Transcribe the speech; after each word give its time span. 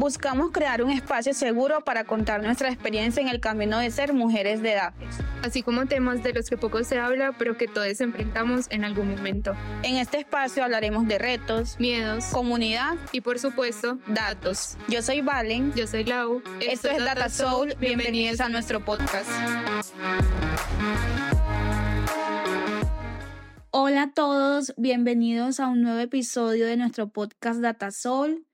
Buscamos 0.00 0.50
crear 0.50 0.82
un 0.82 0.90
espacio 0.90 1.34
seguro 1.34 1.82
para 1.82 2.04
contar 2.04 2.42
nuestra 2.42 2.70
experiencia 2.70 3.20
en 3.20 3.28
el 3.28 3.38
camino 3.38 3.78
de 3.78 3.90
ser 3.90 4.14
mujeres 4.14 4.62
de 4.62 4.72
edad. 4.72 4.94
Así 5.42 5.62
como 5.62 5.84
temas 5.84 6.22
de 6.22 6.32
los 6.32 6.48
que 6.48 6.56
poco 6.56 6.82
se 6.84 6.98
habla, 6.98 7.32
pero 7.36 7.58
que 7.58 7.68
todos 7.68 8.00
enfrentamos 8.00 8.64
en 8.70 8.86
algún 8.86 9.10
momento. 9.10 9.54
En 9.82 9.96
este 9.96 10.20
espacio 10.20 10.64
hablaremos 10.64 11.06
de 11.06 11.18
retos, 11.18 11.78
miedos, 11.78 12.24
comunidad 12.32 12.96
y 13.12 13.20
por 13.20 13.38
supuesto, 13.38 13.98
datos. 14.06 14.78
Yo 14.88 15.02
soy 15.02 15.20
Valen. 15.20 15.74
Yo 15.74 15.86
soy 15.86 16.04
Lau. 16.04 16.42
Esto, 16.62 16.88
es 16.88 17.04
Data 17.04 17.28
Soul. 17.28 17.74
Bienvenidos 17.78 18.40
a 18.40 18.48
nuestro 18.48 18.82
podcast. 18.82 19.28
Hola 23.70 24.04
a 24.04 24.12
todos, 24.14 24.72
bienvenidos 24.78 25.60
a 25.60 25.68
un 25.68 25.82
nuevo 25.82 25.98
episodio 25.98 26.64
de 26.64 26.78
nuestro 26.78 27.10
podcast 27.10 27.60
Data 27.60 27.90
Soul. 27.90 28.46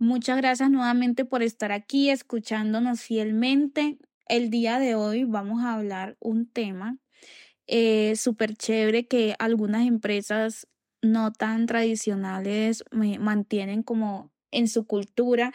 Muchas 0.00 0.36
gracias 0.36 0.70
nuevamente 0.70 1.24
por 1.24 1.42
estar 1.42 1.72
aquí 1.72 2.10
escuchándonos 2.10 3.00
fielmente. 3.00 3.98
El 4.28 4.48
día 4.48 4.78
de 4.78 4.94
hoy 4.94 5.24
vamos 5.24 5.64
a 5.64 5.74
hablar 5.74 6.16
un 6.20 6.46
tema 6.46 6.98
eh, 7.66 8.14
súper 8.14 8.54
chévere 8.54 9.08
que 9.08 9.34
algunas 9.40 9.88
empresas 9.88 10.68
no 11.02 11.32
tan 11.32 11.66
tradicionales 11.66 12.84
mantienen 12.92 13.82
como 13.82 14.30
en 14.52 14.68
su 14.68 14.86
cultura 14.86 15.52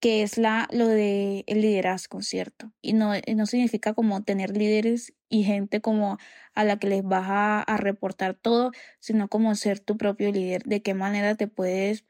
que 0.00 0.22
es 0.22 0.38
la, 0.38 0.68
lo 0.72 0.88
de 0.88 1.44
el 1.46 1.62
liderazgo, 1.62 2.20
¿cierto? 2.20 2.72
Y 2.82 2.92
no, 2.94 3.12
no 3.36 3.46
significa 3.46 3.94
como 3.94 4.22
tener 4.22 4.56
líderes 4.56 5.14
y 5.30 5.44
gente 5.44 5.80
como 5.80 6.18
a 6.54 6.64
la 6.64 6.78
que 6.78 6.88
les 6.88 7.04
vas 7.04 7.26
a, 7.28 7.76
reportar 7.78 8.34
todo, 8.34 8.72
sino 9.00 9.28
como 9.28 9.54
ser 9.54 9.80
tu 9.80 9.96
propio 9.96 10.30
líder, 10.30 10.64
de 10.64 10.82
qué 10.82 10.94
manera 10.94 11.36
te 11.36 11.48
puedes 11.48 12.04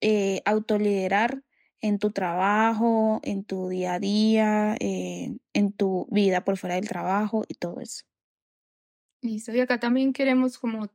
eh, 0.00 0.42
autoliderar 0.44 1.42
en 1.80 1.98
tu 1.98 2.10
trabajo, 2.10 3.20
en 3.22 3.44
tu 3.44 3.68
día 3.68 3.94
a 3.94 3.98
día, 3.98 4.76
en 4.80 5.72
tu 5.72 6.06
vida 6.10 6.42
por 6.42 6.56
fuera 6.56 6.76
del 6.76 6.88
trabajo 6.88 7.44
y 7.48 7.54
todo 7.54 7.80
eso. 7.80 8.04
Listo, 9.20 9.52
y 9.52 9.60
acá 9.60 9.78
también 9.78 10.12
queremos 10.12 10.58
como 10.58 10.88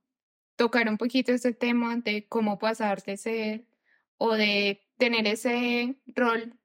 tocar 0.56 0.88
un 0.90 0.98
poquito 0.98 1.32
ese 1.32 1.54
tema 1.54 1.98
de 1.98 2.28
cómo 2.28 2.60
pasar 2.60 3.02
de 3.04 3.18
ser 3.18 3.66
o 4.18 4.34
de 4.34 4.88
tener 4.98 5.28
ese 5.28 5.96
rol 6.08 6.58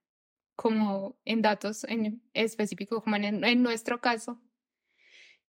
como 0.55 1.17
en 1.25 1.41
datos 1.41 1.83
en 1.83 2.21
específico, 2.33 3.01
como 3.01 3.15
en, 3.15 3.43
en 3.43 3.63
nuestro 3.63 4.01
caso, 4.01 4.39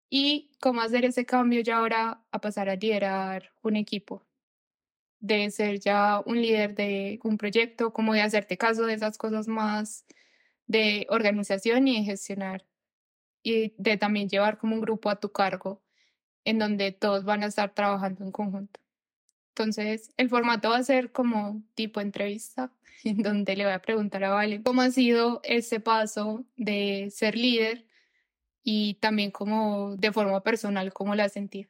y 0.10 0.52
cómo 0.60 0.82
hacer 0.82 1.06
ese 1.06 1.26
cambio 1.26 1.62
ya 1.62 1.78
ahora 1.78 2.24
a 2.32 2.40
pasar 2.40 2.70
a 2.70 2.76
liderar 2.76 3.52
un 3.64 3.76
equipo 3.76 4.26
de 5.26 5.50
ser 5.52 5.80
ya 5.80 6.22
un 6.26 6.42
líder 6.42 6.76
de 6.76 7.20
un 7.24 7.38
proyecto, 7.38 7.94
como 7.94 8.14
de 8.14 8.22
hacerte 8.22 8.58
caso 8.58 8.86
de 8.86 8.94
esas 8.94 9.18
cosas 9.18 9.48
más 9.48 10.06
de 10.68 11.08
organización 11.10 11.88
y 11.88 12.00
de 12.00 12.06
gestionar 12.06 12.66
y 13.44 13.74
de 13.78 13.98
también 13.98 14.30
llevar 14.30 14.58
como 14.58 14.76
un 14.76 14.82
grupo 14.82 15.10
a 15.10 15.20
tu 15.20 15.32
cargo 15.32 15.82
en 16.44 16.60
donde 16.60 16.92
todos 16.92 17.26
van 17.26 17.44
a 17.44 17.48
estar 17.48 17.74
trabajando 17.74 18.24
en 18.24 18.32
conjunto. 18.32 18.80
Entonces, 19.50 20.12
el 20.18 20.30
formato 20.30 20.70
va 20.70 20.78
a 20.78 20.84
ser 20.84 21.12
como 21.12 21.64
tipo 21.76 22.02
entrevista, 22.02 22.72
en 23.04 23.22
donde 23.22 23.56
le 23.56 23.66
voy 23.66 23.74
a 23.74 23.82
preguntar 23.82 24.24
a 24.24 24.32
Vale 24.32 24.62
cómo 24.64 24.82
ha 24.82 24.92
sido 24.92 25.42
ese 25.44 25.80
paso 25.80 26.46
de 26.56 27.10
ser 27.12 27.36
líder 27.36 27.86
y 28.64 28.96
también 28.96 29.32
como 29.32 29.96
de 29.96 30.12
forma 30.12 30.42
personal, 30.44 30.92
cómo 30.92 31.16
la 31.16 31.30
sentía. 31.30 31.70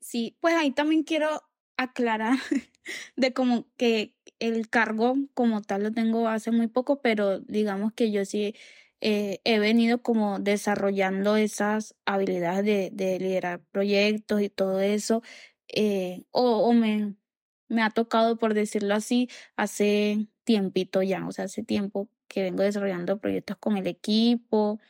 Sí, 0.00 0.36
pues 0.40 0.54
ahí 0.54 0.70
también 0.72 1.04
quiero 1.04 1.42
aclarar 1.78 2.38
de 3.16 3.32
como 3.34 3.66
que 3.78 4.14
el 4.40 4.68
cargo 4.70 5.16
como 5.34 5.62
tal 5.62 5.84
lo 5.84 5.92
tengo 5.92 6.28
hace 6.28 6.50
muy 6.52 6.68
poco, 6.68 7.00
pero 7.02 7.40
digamos 7.40 7.92
que 7.94 8.12
yo 8.12 8.24
sí 8.26 8.54
eh, 9.00 9.40
he 9.44 9.58
venido 9.60 10.02
como 10.02 10.40
desarrollando 10.40 11.36
esas 11.36 11.96
habilidades 12.06 12.64
de, 12.64 12.90
de 12.92 13.18
liderar 13.20 13.62
proyectos 13.72 14.42
y 14.42 14.50
todo 14.50 14.80
eso, 14.80 15.22
eh, 15.68 16.24
o, 16.32 16.58
o 16.68 16.72
me, 16.74 17.14
me 17.68 17.82
ha 17.82 17.90
tocado, 17.90 18.38
por 18.38 18.54
decirlo 18.54 18.94
así, 18.94 19.28
hace 19.56 20.28
tiempito 20.44 21.02
ya, 21.02 21.26
o 21.26 21.32
sea, 21.32 21.44
hace 21.46 21.62
tiempo 21.64 22.08
que 22.28 22.42
vengo 22.42 22.62
desarrollando 22.62 23.20
proyectos 23.20 23.56
con 23.58 23.76
el 23.76 23.86
equipo, 23.86 24.80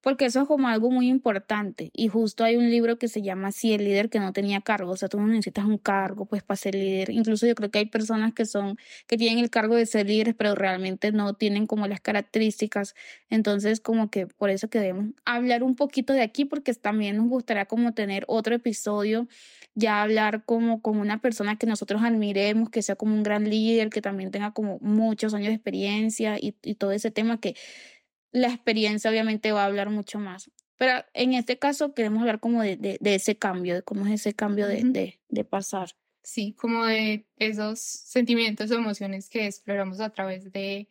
porque 0.00 0.26
eso 0.26 0.42
es 0.42 0.48
como 0.48 0.68
algo 0.68 0.90
muy 0.90 1.08
importante. 1.08 1.90
Y 1.92 2.08
justo 2.08 2.44
hay 2.44 2.56
un 2.56 2.70
libro 2.70 2.98
que 2.98 3.08
se 3.08 3.22
llama 3.22 3.52
Si 3.52 3.72
el 3.72 3.84
líder 3.84 4.10
que 4.10 4.20
no 4.20 4.32
tenía 4.32 4.60
cargo, 4.60 4.92
o 4.92 4.96
sea, 4.96 5.08
tú 5.08 5.20
no 5.20 5.26
necesitas 5.26 5.64
un 5.64 5.78
cargo 5.78 6.26
pues 6.26 6.42
para 6.42 6.56
ser 6.56 6.74
líder. 6.74 7.10
Incluso 7.10 7.46
yo 7.46 7.54
creo 7.54 7.70
que 7.70 7.78
hay 7.78 7.86
personas 7.86 8.32
que 8.32 8.46
son, 8.46 8.78
que 9.06 9.16
tienen 9.16 9.42
el 9.42 9.50
cargo 9.50 9.74
de 9.74 9.86
ser 9.86 10.06
líderes, 10.06 10.34
pero 10.36 10.54
realmente 10.54 11.12
no 11.12 11.34
tienen 11.34 11.66
como 11.66 11.86
las 11.88 12.00
características. 12.00 12.94
Entonces, 13.28 13.80
como 13.80 14.10
que 14.10 14.26
por 14.26 14.50
eso 14.50 14.68
que 14.70 14.78
debemos 14.78 15.14
hablar 15.24 15.62
un 15.62 15.74
poquito 15.74 16.12
de 16.12 16.22
aquí, 16.22 16.44
porque 16.44 16.72
también 16.74 17.16
nos 17.16 17.28
gustaría 17.28 17.66
como 17.66 17.92
tener 17.92 18.24
otro 18.28 18.54
episodio 18.54 19.26
ya 19.74 20.02
hablar 20.02 20.44
como 20.44 20.82
con 20.82 20.98
una 20.98 21.20
persona 21.20 21.56
que 21.56 21.66
nosotros 21.66 22.02
admiremos, 22.02 22.68
que 22.68 22.82
sea 22.82 22.96
como 22.96 23.14
un 23.14 23.22
gran 23.22 23.48
líder, 23.48 23.90
que 23.90 24.02
también 24.02 24.32
tenga 24.32 24.52
como 24.52 24.78
muchos 24.80 25.34
años 25.34 25.48
de 25.48 25.54
experiencia 25.54 26.36
y, 26.36 26.56
y 26.64 26.74
todo 26.74 26.90
ese 26.90 27.12
tema 27.12 27.38
que 27.40 27.54
la 28.32 28.48
experiencia 28.48 29.10
obviamente 29.10 29.52
va 29.52 29.62
a 29.62 29.66
hablar 29.66 29.90
mucho 29.90 30.18
más. 30.18 30.50
Pero 30.76 31.04
en 31.12 31.34
este 31.34 31.58
caso 31.58 31.92
queremos 31.92 32.20
hablar 32.20 32.40
como 32.40 32.62
de, 32.62 32.76
de, 32.76 32.98
de 33.00 33.14
ese 33.16 33.36
cambio, 33.36 33.74
de 33.74 33.82
cómo 33.82 34.06
es 34.06 34.12
ese 34.20 34.34
cambio 34.34 34.68
de, 34.68 34.82
de, 34.84 35.20
de, 35.28 35.44
pasar. 35.44 35.90
Sí, 36.22 36.52
como 36.52 36.84
de 36.84 37.26
esos 37.36 37.80
sentimientos 37.80 38.70
o 38.70 38.76
emociones 38.76 39.28
que 39.28 39.46
exploramos 39.46 40.00
a 40.00 40.10
través 40.10 40.52
de, 40.52 40.88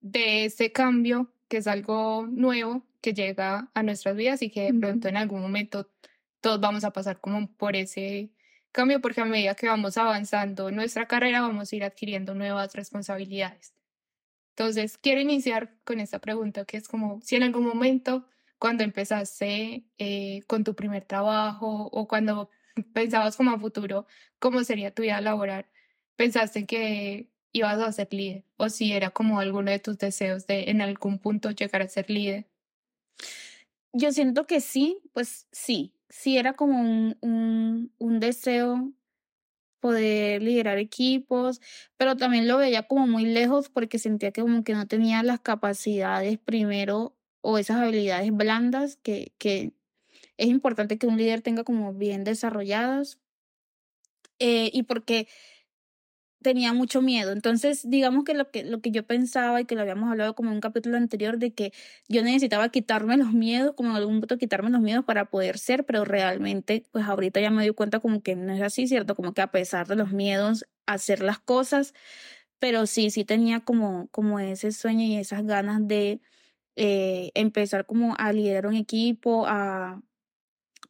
de 0.00 0.44
ese 0.44 0.70
cambio, 0.70 1.32
que 1.48 1.56
es 1.56 1.66
algo 1.66 2.26
nuevo 2.28 2.86
que 3.00 3.14
llega 3.14 3.68
a 3.74 3.82
nuestras 3.82 4.14
vidas 4.14 4.42
y 4.42 4.50
que 4.50 4.72
de 4.72 4.78
pronto 4.78 5.08
en 5.08 5.16
algún 5.16 5.42
momento 5.42 5.90
todos 6.40 6.60
vamos 6.60 6.84
a 6.84 6.92
pasar 6.92 7.20
como 7.20 7.52
por 7.56 7.74
ese 7.74 8.30
cambio, 8.70 9.00
porque 9.00 9.20
a 9.20 9.24
medida 9.24 9.56
que 9.56 9.66
vamos 9.66 9.96
avanzando 9.98 10.68
en 10.68 10.76
nuestra 10.76 11.06
carrera 11.06 11.40
vamos 11.40 11.72
a 11.72 11.76
ir 11.76 11.84
adquiriendo 11.84 12.34
nuevas 12.34 12.74
responsabilidades. 12.74 13.74
Entonces, 14.56 14.98
quiero 14.98 15.20
iniciar 15.20 15.74
con 15.84 16.00
esta 16.00 16.18
pregunta, 16.20 16.64
que 16.64 16.76
es 16.76 16.88
como 16.88 17.20
si 17.22 17.36
en 17.36 17.42
algún 17.42 17.64
momento, 17.66 18.26
cuando 18.58 18.84
empezaste 18.84 19.86
eh, 19.98 20.42
con 20.46 20.62
tu 20.64 20.74
primer 20.74 21.04
trabajo 21.04 21.88
o 21.90 22.06
cuando 22.06 22.50
pensabas 22.92 23.36
como 23.36 23.50
a 23.50 23.58
futuro, 23.58 24.06
cómo 24.38 24.62
sería 24.64 24.94
tu 24.94 25.02
vida 25.02 25.20
laboral, 25.20 25.66
pensaste 26.16 26.66
que 26.66 27.30
ibas 27.52 27.78
a 27.80 27.92
ser 27.92 28.08
líder 28.12 28.44
o 28.56 28.68
si 28.68 28.92
era 28.92 29.10
como 29.10 29.40
alguno 29.40 29.70
de 29.70 29.78
tus 29.78 29.98
deseos 29.98 30.46
de 30.46 30.70
en 30.70 30.80
algún 30.80 31.18
punto 31.18 31.50
llegar 31.50 31.82
a 31.82 31.88
ser 31.88 32.10
líder. 32.10 32.48
Yo 33.92 34.12
siento 34.12 34.46
que 34.46 34.60
sí, 34.60 35.00
pues 35.12 35.48
sí, 35.52 35.94
sí 36.08 36.38
era 36.38 36.54
como 36.54 36.80
un, 36.80 37.18
un, 37.20 37.92
un 37.98 38.20
deseo 38.20 38.92
poder 39.82 40.42
liderar 40.42 40.78
equipos, 40.78 41.60
pero 41.96 42.16
también 42.16 42.46
lo 42.46 42.56
veía 42.56 42.84
como 42.84 43.08
muy 43.08 43.26
lejos 43.26 43.68
porque 43.68 43.98
sentía 43.98 44.30
que 44.30 44.40
como 44.40 44.62
que 44.62 44.74
no 44.74 44.86
tenía 44.86 45.24
las 45.24 45.40
capacidades 45.40 46.38
primero 46.38 47.16
o 47.40 47.58
esas 47.58 47.78
habilidades 47.78 48.30
blandas 48.32 48.96
que, 49.02 49.32
que 49.38 49.72
es 50.36 50.46
importante 50.46 50.98
que 50.98 51.08
un 51.08 51.16
líder 51.16 51.42
tenga 51.42 51.64
como 51.64 51.92
bien 51.92 52.22
desarrolladas. 52.22 53.18
Eh, 54.38 54.70
y 54.72 54.84
porque 54.84 55.26
tenía 56.42 56.72
mucho 56.74 57.02
miedo. 57.02 57.32
Entonces, 57.32 57.88
digamos 57.88 58.24
que 58.24 58.34
lo 58.34 58.50
que 58.50 58.64
lo 58.64 58.80
que 58.80 58.90
yo 58.90 59.06
pensaba 59.06 59.60
y 59.60 59.64
que 59.64 59.74
lo 59.74 59.82
habíamos 59.82 60.10
hablado 60.10 60.34
como 60.34 60.50
en 60.50 60.56
un 60.56 60.60
capítulo 60.60 60.96
anterior 60.98 61.38
de 61.38 61.54
que 61.54 61.72
yo 62.08 62.22
necesitaba 62.22 62.68
quitarme 62.70 63.16
los 63.16 63.32
miedos, 63.32 63.74
como 63.76 63.90
en 63.90 63.96
algún 63.96 64.20
punto 64.20 64.38
quitarme 64.38 64.70
los 64.70 64.80
miedos 64.82 65.04
para 65.04 65.26
poder 65.26 65.58
ser, 65.58 65.84
pero 65.86 66.04
realmente 66.04 66.84
pues 66.92 67.06
ahorita 67.06 67.40
ya 67.40 67.50
me 67.50 67.64
doy 67.64 67.74
cuenta 67.74 68.00
como 68.00 68.22
que 68.22 68.36
no 68.36 68.52
es 68.52 68.62
así, 68.62 68.86
¿cierto? 68.88 69.14
Como 69.16 69.32
que 69.34 69.42
a 69.42 69.50
pesar 69.52 69.86
de 69.88 69.96
los 69.96 70.12
miedos 70.12 70.66
hacer 70.86 71.22
las 71.22 71.38
cosas, 71.38 71.94
pero 72.58 72.86
sí 72.86 73.10
sí 73.10 73.24
tenía 73.24 73.60
como 73.60 74.08
como 74.10 74.40
ese 74.40 74.72
sueño 74.72 75.02
y 75.04 75.16
esas 75.16 75.44
ganas 75.46 75.86
de 75.88 76.20
eh, 76.76 77.32
empezar 77.34 77.86
como 77.86 78.16
a 78.18 78.32
liderar 78.32 78.66
un 78.66 78.76
equipo, 78.76 79.46
a 79.48 80.02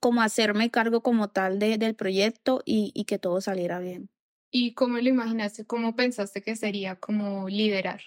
como 0.00 0.23
hacerme 0.23 0.71
cargo 0.71 1.03
como 1.03 1.31
tal 1.31 1.59
de, 1.59 1.79
del 1.79 1.97
proyecto 1.97 2.62
y, 2.67 2.93
y 2.94 3.05
que 3.06 3.19
todo 3.19 3.41
saliera 3.43 3.81
bien. 3.81 4.12
¿Y 4.54 4.75
cómo 4.75 4.99
lo 4.99 5.08
imaginaste? 5.08 5.64
¿Cómo 5.64 5.96
pensaste 5.96 6.43
que 6.43 6.56
sería 6.56 6.96
como 6.96 7.49
liderar? 7.49 8.02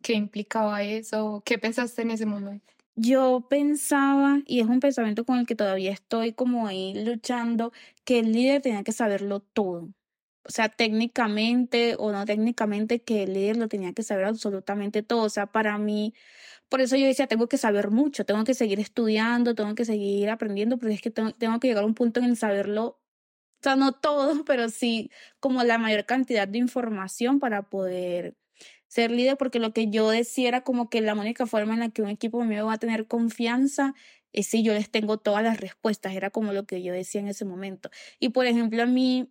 ¿Qué 0.00 0.14
implicaba 0.14 0.82
eso? 0.82 1.42
¿Qué 1.44 1.58
pensaste 1.58 2.00
en 2.00 2.10
ese 2.12 2.24
momento? 2.24 2.72
Yo 2.94 3.46
pensaba, 3.50 4.40
y 4.46 4.60
es 4.60 4.66
un 4.66 4.80
pensamiento 4.80 5.26
con 5.26 5.38
el 5.38 5.46
que 5.46 5.54
todavía 5.54 5.92
estoy 5.92 6.32
como 6.32 6.66
ahí 6.66 6.94
luchando, 7.04 7.72
que 8.04 8.20
el 8.20 8.32
líder 8.32 8.62
tenía 8.62 8.82
que 8.84 8.92
saberlo 8.92 9.40
todo. 9.40 9.90
O 10.44 10.50
sea, 10.50 10.70
técnicamente 10.70 11.94
o 11.98 12.10
no 12.10 12.24
técnicamente, 12.24 13.02
que 13.02 13.24
el 13.24 13.34
líder 13.34 13.58
lo 13.58 13.68
tenía 13.68 13.92
que 13.92 14.02
saber 14.02 14.24
absolutamente 14.24 15.02
todo. 15.02 15.24
O 15.24 15.28
sea, 15.30 15.46
para 15.46 15.76
mí, 15.76 16.14
por 16.70 16.80
eso 16.80 16.96
yo 16.96 17.06
decía, 17.06 17.26
tengo 17.26 17.48
que 17.48 17.58
saber 17.58 17.90
mucho, 17.90 18.24
tengo 18.24 18.44
que 18.44 18.54
seguir 18.54 18.80
estudiando, 18.80 19.54
tengo 19.54 19.74
que 19.74 19.84
seguir 19.84 20.30
aprendiendo, 20.30 20.78
pero 20.78 20.92
es 20.92 21.02
que 21.02 21.10
tengo, 21.10 21.32
tengo 21.32 21.60
que 21.60 21.68
llegar 21.68 21.84
a 21.84 21.86
un 21.86 21.94
punto 21.94 22.20
en 22.20 22.26
el 22.26 22.36
saberlo 22.38 23.01
o 23.62 23.64
sea, 23.64 23.76
no 23.76 23.92
todo, 23.92 24.44
pero 24.44 24.68
sí 24.68 25.10
como 25.40 25.62
la 25.62 25.78
mayor 25.78 26.04
cantidad 26.04 26.48
de 26.48 26.58
información 26.58 27.38
para 27.40 27.62
poder 27.70 28.36
ser 28.88 29.10
líder 29.12 29.36
porque 29.38 29.60
lo 29.60 29.72
que 29.72 29.88
yo 29.90 30.10
decía 30.10 30.48
era 30.48 30.62
como 30.64 30.90
que 30.90 31.00
la 31.00 31.14
única 31.14 31.46
forma 31.46 31.74
en 31.74 31.80
la 31.80 31.90
que 31.90 32.02
un 32.02 32.08
equipo 32.10 32.44
mío 32.44 32.66
va 32.66 32.74
a 32.74 32.78
tener 32.78 33.06
confianza 33.06 33.94
es 34.32 34.48
si 34.48 34.64
yo 34.64 34.74
les 34.74 34.90
tengo 34.90 35.18
todas 35.18 35.44
las 35.44 35.60
respuestas, 35.60 36.14
era 36.14 36.30
como 36.30 36.52
lo 36.52 36.66
que 36.66 36.82
yo 36.82 36.92
decía 36.92 37.20
en 37.20 37.28
ese 37.28 37.44
momento. 37.44 37.90
Y 38.18 38.30
por 38.30 38.46
ejemplo, 38.46 38.82
a 38.82 38.86
mí, 38.86 39.30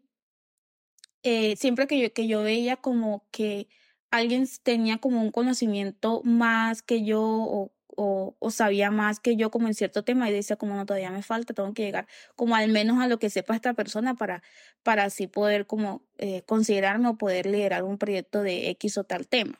eh, 1.23 1.55
siempre 1.57 1.87
que 1.87 1.99
yo, 1.99 2.13
que 2.13 2.27
yo 2.27 2.41
veía 2.43 2.77
como 2.77 3.25
que 3.31 3.67
alguien 4.11 4.47
tenía 4.63 4.97
como 4.99 5.21
un 5.21 5.31
conocimiento 5.31 6.21
más 6.23 6.81
que 6.81 7.03
yo 7.03 7.21
o, 7.21 7.73
o, 8.01 8.51
sabía 8.51 8.91
más 8.91 9.19
que 9.19 9.35
yo 9.35 9.51
como 9.51 9.67
en 9.67 9.73
cierto 9.73 10.03
tema 10.03 10.29
y 10.29 10.33
decía 10.33 10.55
como 10.55 10.75
no, 10.75 10.85
todavía 10.85 11.11
me 11.11 11.23
falta, 11.23 11.53
tengo 11.53 11.73
que 11.73 11.83
llegar 11.83 12.07
como 12.35 12.55
al 12.55 12.69
menos 12.69 12.99
a 12.99 13.07
lo 13.07 13.19
que 13.19 13.29
sepa 13.29 13.55
esta 13.55 13.73
persona 13.73 14.15
para, 14.15 14.43
para 14.83 15.05
así 15.05 15.27
poder 15.27 15.67
como 15.67 16.03
eh, 16.17 16.43
considerarme 16.45 17.09
o 17.09 17.17
poder 17.17 17.45
liderar 17.45 17.83
un 17.83 17.97
proyecto 17.97 18.43
de 18.43 18.69
X 18.69 18.97
o 18.97 19.03
tal 19.03 19.27
tema. 19.27 19.59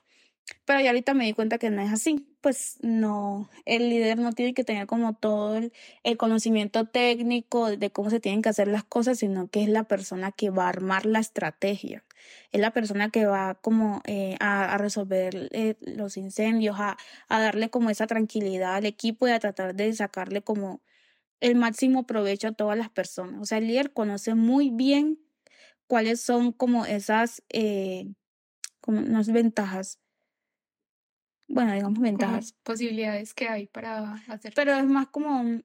Pero 0.65 0.81
ya 0.81 0.89
ahorita 0.89 1.13
me 1.13 1.25
di 1.25 1.33
cuenta 1.33 1.57
que 1.57 1.69
no 1.69 1.81
es 1.81 1.91
así. 1.91 2.27
Pues 2.41 2.77
no, 2.81 3.49
el 3.65 3.89
líder 3.89 4.17
no 4.17 4.33
tiene 4.33 4.53
que 4.53 4.63
tener 4.63 4.87
como 4.87 5.13
todo 5.13 5.57
el, 5.57 5.71
conocimiento 6.17 6.85
técnico 6.85 7.75
de 7.75 7.91
cómo 7.91 8.09
se 8.09 8.19
tienen 8.19 8.41
que 8.41 8.49
hacer 8.49 8.67
las 8.67 8.83
cosas, 8.83 9.19
sino 9.19 9.47
que 9.47 9.63
es 9.63 9.69
la 9.69 9.83
persona 9.83 10.31
que 10.31 10.49
va 10.49 10.65
a 10.65 10.69
armar 10.69 11.05
la 11.05 11.19
estrategia. 11.19 12.03
Es 12.51 12.61
la 12.61 12.71
persona 12.71 13.09
que 13.09 13.25
va 13.25 13.55
como 13.55 14.01
eh, 14.05 14.35
a, 14.39 14.73
a, 14.73 14.77
resolver 14.77 15.49
eh, 15.51 15.75
los 15.81 16.17
incendios, 16.17 16.79
a, 16.79 16.97
a 17.29 17.39
darle 17.41 17.69
como 17.69 17.89
esa 17.89 18.07
tranquilidad 18.07 18.75
al 18.75 18.85
equipo 18.85 19.27
y 19.27 19.31
a 19.31 19.39
tratar 19.39 19.75
de 19.75 19.93
sacarle 19.93 20.41
como 20.41 20.81
el 21.39 21.55
máximo 21.55 22.05
provecho 22.05 22.49
a 22.49 22.51
todas 22.53 22.77
las 22.77 22.89
personas. 22.89 23.41
O 23.41 23.45
sea, 23.45 23.57
el 23.57 23.67
líder 23.67 23.93
conoce 23.93 24.35
muy 24.35 24.69
bien 24.69 25.19
cuáles 25.87 26.21
son 26.21 26.51
como 26.51 26.85
esas, 26.85 27.43
eh, 27.49 28.07
como 28.81 28.99
unas 28.99 29.31
ventajas 29.31 29.99
bueno, 31.53 31.73
digamos 31.73 31.99
ventajas. 31.99 32.53
Como 32.53 32.63
posibilidades 32.63 33.33
que 33.33 33.47
hay 33.47 33.67
para 33.67 34.15
hacer. 34.27 34.53
Pero 34.55 34.73
es 34.73 34.85
más 34.85 35.07
como 35.07 35.61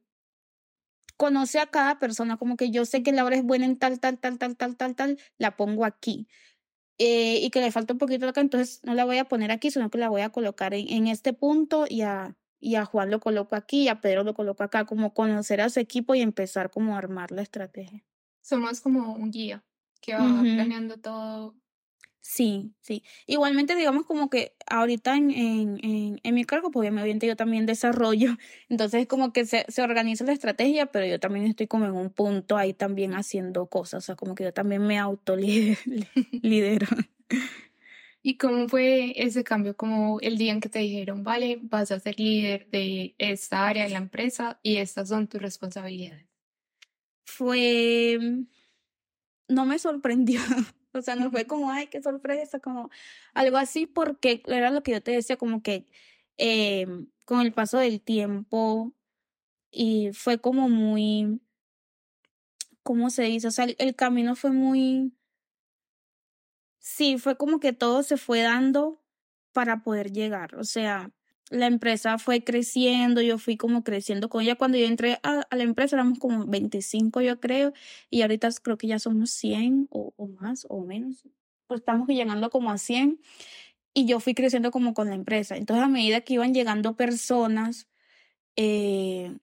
conoce 1.17 1.59
a 1.59 1.67
cada 1.67 1.99
persona, 1.99 2.37
como 2.37 2.57
que 2.57 2.71
yo 2.71 2.85
sé 2.85 3.03
que 3.03 3.13
Laura 3.13 3.37
es 3.37 3.45
buena 3.45 3.65
en 3.65 3.79
tal, 3.79 4.01
tal, 4.01 4.19
tal, 4.19 4.39
tal, 4.39 4.57
tal, 4.57 4.77
tal, 4.77 4.95
tal, 4.95 5.19
la 5.39 5.57
pongo 5.57 5.85
aquí. 5.85 6.29
Eh, 6.99 7.41
y 7.43 7.51
que 7.51 7.61
le 7.61 7.71
falta 7.71 7.93
un 7.93 7.99
poquito 7.99 8.27
acá, 8.27 8.41
entonces 8.41 8.81
no 8.83 8.95
la 8.95 9.05
voy 9.05 9.19
a 9.19 9.27
poner 9.27 9.51
aquí, 9.51 9.71
sino 9.71 9.91
que 9.91 9.99
la 9.99 10.09
voy 10.09 10.23
a 10.23 10.31
colocar 10.31 10.73
en, 10.73 10.89
en 10.89 11.07
este 11.09 11.33
punto 11.35 11.85
y 11.89 12.03
a, 12.03 12.37
y 12.59 12.77
a 12.77 12.85
Juan 12.85 13.11
lo 13.11 13.21
coloco 13.21 13.55
aquí 13.55 13.83
y 13.83 13.89
a 13.89 14.01
Pedro 14.01 14.25
lo 14.25 14.35
coloco 14.35 14.63
acá, 14.63 14.87
como 14.87 15.13
conocer 15.13 15.61
a 15.61 15.69
su 15.69 15.81
equipo 15.81 16.15
y 16.15 16.23
empezar 16.23 16.71
como 16.71 16.95
a 16.95 16.99
armar 16.99 17.33
la 17.33 17.43
estrategia. 17.43 18.05
Somos 18.43 18.81
como 18.81 19.15
un 19.15 19.31
guía 19.31 19.65
que 20.01 20.15
va 20.15 20.23
uh 20.23 20.43
-huh. 20.43 20.55
planeando 20.55 20.99
todo 20.99 21.55
Sí, 22.29 22.75
sí. 22.81 23.05
Igualmente, 23.29 23.77
digamos 23.77 24.05
como 24.05 24.29
que 24.29 24.57
ahorita 24.67 25.17
en, 25.17 25.31
en, 25.31 25.79
en, 25.85 26.21
en 26.25 26.35
mi 26.35 26.45
cargo, 26.45 26.73
pues 26.73 26.91
obviamente 26.91 27.25
yo 27.25 27.37
también 27.37 27.67
desarrollo, 27.67 28.37
entonces 28.69 29.07
como 29.07 29.33
que 29.33 29.47
se, 29.47 29.65
se 29.69 29.81
organiza 29.81 30.25
la 30.25 30.33
estrategia, 30.33 30.87
pero 30.87 31.07
yo 31.07 31.21
también 31.21 31.47
estoy 31.47 31.69
como 31.69 31.85
en 31.85 31.93
un 31.93 32.11
punto 32.11 32.57
ahí 32.57 32.75
también 32.75 33.15
haciendo 33.15 33.67
cosas, 33.67 34.03
o 34.03 34.07
sea, 34.07 34.17
como 34.17 34.35
que 34.35 34.43
yo 34.43 34.53
también 34.53 34.85
me 34.85 34.99
autolidero. 34.99 35.77
¿Y 38.23 38.37
cómo 38.39 38.69
fue 38.69 39.13
ese 39.23 39.45
cambio? 39.45 39.77
Como 39.77 40.19
el 40.21 40.37
día 40.37 40.51
en 40.51 40.61
que 40.61 40.69
te 40.69 40.81
dijeron, 40.81 41.23
vale, 41.23 41.61
vas 41.63 41.93
a 41.93 42.01
ser 42.01 42.19
líder 42.19 42.69
de 42.71 43.15
esta 43.19 43.69
área 43.69 43.85
de 43.85 43.91
la 43.91 43.99
empresa 43.99 44.59
y 44.65 44.79
estas 44.79 45.11
son 45.11 45.29
tus 45.29 45.41
responsabilidades. 45.41 46.27
Fue, 47.25 48.19
no 49.49 49.65
me 49.65 49.79
sorprendió. 49.79 50.41
O 51.01 51.03
sea, 51.03 51.17
no 51.17 51.31
fue 51.31 51.47
como, 51.47 51.71
ay, 51.71 51.89
qué 51.89 52.03
sorpresa, 52.03 52.61
como 52.61 52.91
algo 53.35 53.57
así, 53.59 53.87
porque 53.87 54.43
era 54.47 54.71
lo 54.71 54.83
que 54.83 54.93
yo 54.93 55.03
te 55.03 55.13
decía, 55.13 55.37
como 55.37 55.63
que 55.63 55.87
eh, 56.39 56.87
con 57.25 57.41
el 57.41 57.53
paso 57.53 57.79
del 57.79 58.01
tiempo 58.01 58.93
y 59.71 60.11
fue 60.13 60.41
como 60.41 60.69
muy, 60.69 61.41
¿cómo 62.83 63.11
se 63.11 63.25
dice? 63.25 63.49
O 63.49 63.51
sea, 63.51 63.65
el, 63.67 63.77
el 63.79 63.95
camino 63.97 64.37
fue 64.37 64.53
muy, 64.53 65.13
sí, 66.79 67.19
fue 67.19 67.37
como 67.37 67.61
que 67.61 67.73
todo 67.73 68.03
se 68.03 68.17
fue 68.17 68.43
dando 68.43 69.03
para 69.53 69.83
poder 69.83 70.13
llegar. 70.13 70.55
O 70.57 70.65
sea, 70.65 71.11
la 71.51 71.67
empresa 71.67 72.19
fue 72.19 72.43
creciendo, 72.43 73.21
yo 73.21 73.39
fui 73.39 73.57
como 73.57 73.85
creciendo 73.85 74.29
con 74.29 74.43
ella. 74.43 74.57
Cuando 74.57 74.79
yo 74.79 74.87
entré 74.87 75.21
a, 75.23 75.47
la 75.51 75.63
empresa 75.63 75.97
éramos 75.97 76.19
como 76.19 76.45
25, 76.47 77.21
yo 77.21 77.41
creo, 77.41 77.73
y 78.11 78.23
ahorita 78.23 78.49
creo 78.63 78.77
que 78.79 78.89
ya 78.89 78.99
somos 78.99 79.31
100 79.31 79.89
o, 79.91 80.13
más 80.41 80.67
o 80.69 80.85
menos. 80.85 81.25
Pues 81.67 81.81
estamos 81.81 82.09
llegando 82.09 82.51
como 82.51 82.71
a 82.71 82.79
100 82.79 83.21
y 83.95 84.07
yo 84.07 84.21
fui 84.21 84.35
creciendo 84.35 84.71
como 84.71 84.95
con 84.95 85.09
la 85.09 85.15
empresa. 85.15 85.57
Entonces, 85.57 85.85
a 85.85 85.89
medida 85.89 86.21
que 86.23 86.35
iban 86.35 86.55
llegando 86.55 86.97
personas, 86.97 87.89
eh, 88.57 89.37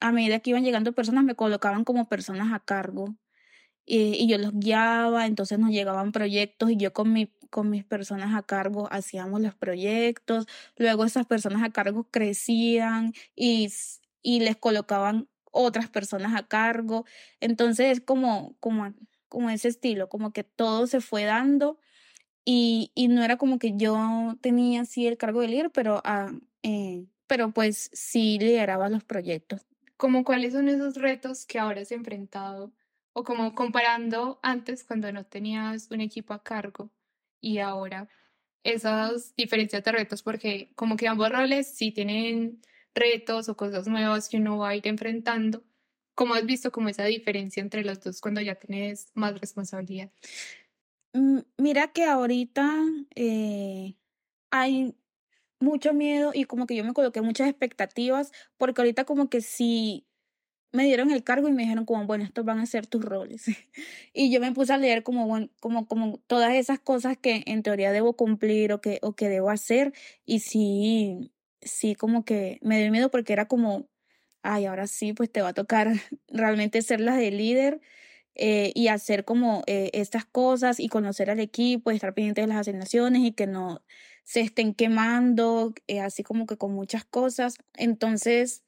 a 0.00 0.12
medida 0.12 0.40
que 0.40 0.50
iban 0.50 0.64
llegando 0.64 0.92
personas, 0.92 1.24
me 1.24 1.34
colocaban 1.34 1.84
como 1.84 2.08
personas 2.08 2.52
a 2.52 2.60
cargo 2.60 3.16
y, 3.86 4.14
y 4.14 4.28
yo 4.28 4.38
los 4.38 4.52
guiaba, 4.54 5.26
entonces 5.26 5.58
nos 5.58 5.70
llegaban 5.70 6.12
proyectos 6.12 6.70
y 6.70 6.76
yo 6.76 6.92
con 6.92 7.12
mi 7.12 7.32
con 7.50 7.68
mis 7.68 7.84
personas 7.84 8.34
a 8.34 8.42
cargo 8.42 8.88
hacíamos 8.90 9.40
los 9.40 9.54
proyectos, 9.54 10.46
luego 10.76 11.04
esas 11.04 11.26
personas 11.26 11.62
a 11.62 11.70
cargo 11.70 12.04
crecían 12.10 13.12
y, 13.36 13.68
y 14.22 14.40
les 14.40 14.56
colocaban 14.56 15.28
otras 15.50 15.88
personas 15.88 16.34
a 16.34 16.46
cargo. 16.46 17.04
Entonces 17.40 17.98
es 17.98 18.00
como, 18.00 18.56
como, 18.60 18.94
como 19.28 19.50
ese 19.50 19.68
estilo, 19.68 20.08
como 20.08 20.32
que 20.32 20.44
todo 20.44 20.86
se 20.86 21.00
fue 21.00 21.24
dando 21.24 21.78
y, 22.44 22.92
y 22.94 23.08
no 23.08 23.22
era 23.22 23.36
como 23.36 23.58
que 23.58 23.76
yo 23.76 24.36
tenía 24.40 24.82
así 24.82 25.06
el 25.06 25.18
cargo 25.18 25.40
de 25.40 25.48
líder, 25.48 25.70
pero, 25.70 26.02
uh, 26.04 26.40
eh, 26.62 27.06
pero 27.26 27.52
pues 27.52 27.90
sí 27.92 28.38
lideraba 28.38 28.88
los 28.88 29.04
proyectos. 29.04 29.66
¿Cómo 29.96 30.24
cuáles 30.24 30.54
son 30.54 30.68
esos 30.68 30.96
retos 30.96 31.44
que 31.44 31.58
ahora 31.58 31.82
has 31.82 31.92
enfrentado? 31.92 32.72
O 33.12 33.24
como 33.24 33.54
comparando 33.54 34.38
antes 34.42 34.84
cuando 34.84 35.12
no 35.12 35.26
tenías 35.26 35.90
un 35.90 36.00
equipo 36.00 36.32
a 36.32 36.42
cargo 36.42 36.90
y 37.40 37.58
ahora 37.58 38.08
esas 38.64 39.34
diferencias 39.36 39.82
de 39.84 39.92
retos, 39.92 40.22
porque 40.22 40.72
como 40.74 40.96
que 40.96 41.08
ambos 41.08 41.30
roles 41.30 41.74
sí 41.74 41.92
tienen 41.92 42.60
retos 42.94 43.48
o 43.48 43.56
cosas 43.56 43.86
nuevas 43.88 44.28
que 44.28 44.36
uno 44.36 44.58
va 44.58 44.70
a 44.70 44.76
ir 44.76 44.86
enfrentando. 44.86 45.64
¿Cómo 46.14 46.34
has 46.34 46.44
visto 46.44 46.70
como 46.70 46.88
esa 46.88 47.04
diferencia 47.04 47.62
entre 47.62 47.84
los 47.84 48.00
dos 48.00 48.20
cuando 48.20 48.40
ya 48.40 48.56
tienes 48.56 49.10
más 49.14 49.40
responsabilidad? 49.40 50.10
Mira 51.56 51.88
que 51.92 52.04
ahorita 52.04 52.84
eh, 53.14 53.96
hay 54.50 54.94
mucho 55.60 55.92
miedo 55.94 56.32
y 56.34 56.44
como 56.44 56.66
que 56.66 56.76
yo 56.76 56.84
me 56.84 56.92
coloqué 56.92 57.22
muchas 57.22 57.48
expectativas 57.48 58.32
porque 58.56 58.80
ahorita 58.80 59.04
como 59.04 59.28
que 59.28 59.40
si 59.40 60.06
me 60.72 60.84
dieron 60.84 61.10
el 61.10 61.24
cargo 61.24 61.48
y 61.48 61.52
me 61.52 61.62
dijeron 61.62 61.84
como, 61.84 62.06
bueno, 62.06 62.24
estos 62.24 62.44
van 62.44 62.58
a 62.60 62.66
ser 62.66 62.86
tus 62.86 63.04
roles. 63.04 63.44
y 64.12 64.30
yo 64.32 64.40
me 64.40 64.52
puse 64.52 64.72
a 64.72 64.78
leer 64.78 65.02
como, 65.02 65.48
como, 65.60 65.86
como 65.86 66.18
todas 66.26 66.54
esas 66.54 66.78
cosas 66.80 67.16
que 67.18 67.42
en 67.46 67.62
teoría 67.62 67.92
debo 67.92 68.14
cumplir 68.16 68.72
o 68.72 68.80
que, 68.80 68.98
o 69.02 69.14
que 69.14 69.28
debo 69.28 69.50
hacer. 69.50 69.92
Y 70.24 70.40
sí, 70.40 71.32
sí, 71.60 71.94
como 71.94 72.24
que 72.24 72.58
me 72.62 72.80
dio 72.80 72.90
miedo 72.92 73.10
porque 73.10 73.32
era 73.32 73.48
como, 73.48 73.88
ay, 74.42 74.66
ahora 74.66 74.86
sí, 74.86 75.12
pues 75.12 75.30
te 75.32 75.42
va 75.42 75.48
a 75.50 75.54
tocar 75.54 75.88
realmente 76.28 76.82
ser 76.82 77.00
la 77.00 77.16
de 77.16 77.30
líder. 77.30 77.80
Eh, 78.36 78.72
y 78.74 78.88
hacer 78.88 79.24
como 79.24 79.64
eh, 79.66 79.90
estas 79.92 80.24
cosas 80.24 80.80
y 80.80 80.88
conocer 80.88 81.30
al 81.30 81.40
equipo, 81.40 81.90
estar 81.90 82.14
pendiente 82.14 82.40
de 82.40 82.46
las 82.46 82.58
asignaciones 82.58 83.22
y 83.22 83.32
que 83.32 83.46
no 83.46 83.82
se 84.24 84.40
estén 84.40 84.74
quemando, 84.74 85.74
eh, 85.88 86.00
así 86.00 86.22
como 86.22 86.46
que 86.46 86.56
con 86.56 86.72
muchas 86.72 87.04
cosas. 87.04 87.56
Entonces, 87.74 88.62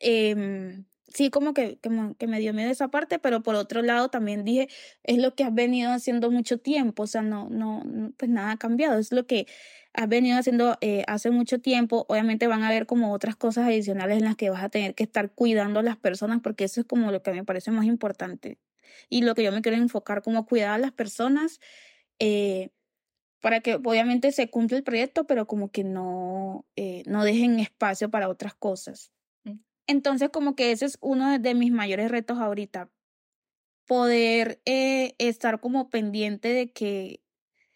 eh, 0.00 0.84
sí 1.08 1.30
como 1.30 1.54
que, 1.54 1.78
que, 1.78 2.26
me 2.26 2.40
dio 2.40 2.54
miedo 2.54 2.70
esa 2.70 2.88
parte, 2.88 3.18
pero 3.18 3.42
por 3.42 3.54
otro 3.54 3.82
lado 3.82 4.08
también 4.08 4.44
dije, 4.44 4.68
es 5.02 5.18
lo 5.18 5.34
que 5.34 5.44
has 5.44 5.54
venido 5.54 5.90
haciendo 5.92 6.30
mucho 6.30 6.58
tiempo, 6.58 7.04
o 7.04 7.06
sea, 7.06 7.22
no, 7.22 7.48
no, 7.50 7.82
pues 8.16 8.30
nada 8.30 8.52
ha 8.52 8.56
cambiado, 8.56 8.98
es 8.98 9.12
lo 9.12 9.26
que 9.26 9.46
has 9.94 10.08
venido 10.08 10.38
haciendo 10.38 10.78
eh, 10.80 11.04
hace 11.06 11.30
mucho 11.30 11.60
tiempo, 11.60 12.06
obviamente 12.08 12.46
van 12.46 12.62
a 12.62 12.68
haber 12.68 12.86
como 12.86 13.12
otras 13.12 13.36
cosas 13.36 13.66
adicionales 13.66 14.18
en 14.18 14.24
las 14.24 14.36
que 14.36 14.50
vas 14.50 14.62
a 14.62 14.68
tener 14.70 14.94
que 14.94 15.04
estar 15.04 15.32
cuidando 15.32 15.80
a 15.80 15.82
las 15.82 15.96
personas, 15.96 16.40
porque 16.42 16.64
eso 16.64 16.80
es 16.80 16.86
como 16.86 17.10
lo 17.12 17.22
que 17.22 17.32
me 17.32 17.44
parece 17.44 17.70
más 17.70 17.84
importante 17.86 18.58
y 19.08 19.22
lo 19.22 19.34
que 19.34 19.42
yo 19.42 19.52
me 19.52 19.62
quiero 19.62 19.78
enfocar, 19.78 20.22
como 20.22 20.46
cuidar 20.46 20.72
a 20.72 20.78
las 20.78 20.92
personas. 20.92 21.60
Eh, 22.18 22.70
para 23.42 23.60
que 23.60 23.74
obviamente 23.74 24.30
se 24.30 24.48
cumpla 24.48 24.78
el 24.78 24.84
proyecto, 24.84 25.26
pero 25.26 25.46
como 25.46 25.70
que 25.70 25.82
no, 25.82 26.64
eh, 26.76 27.02
no 27.06 27.24
dejen 27.24 27.58
espacio 27.58 28.08
para 28.08 28.28
otras 28.28 28.54
cosas. 28.54 29.10
Entonces, 29.86 30.30
como 30.30 30.54
que 30.54 30.72
ese 30.72 30.86
es 30.86 30.98
uno 31.00 31.38
de 31.38 31.54
mis 31.54 31.72
mayores 31.72 32.10
retos 32.10 32.38
ahorita. 32.38 32.90
Poder 33.86 34.60
eh, 34.64 35.14
estar 35.18 35.60
como 35.60 35.90
pendiente 35.90 36.48
de 36.48 36.72
que 36.72 37.20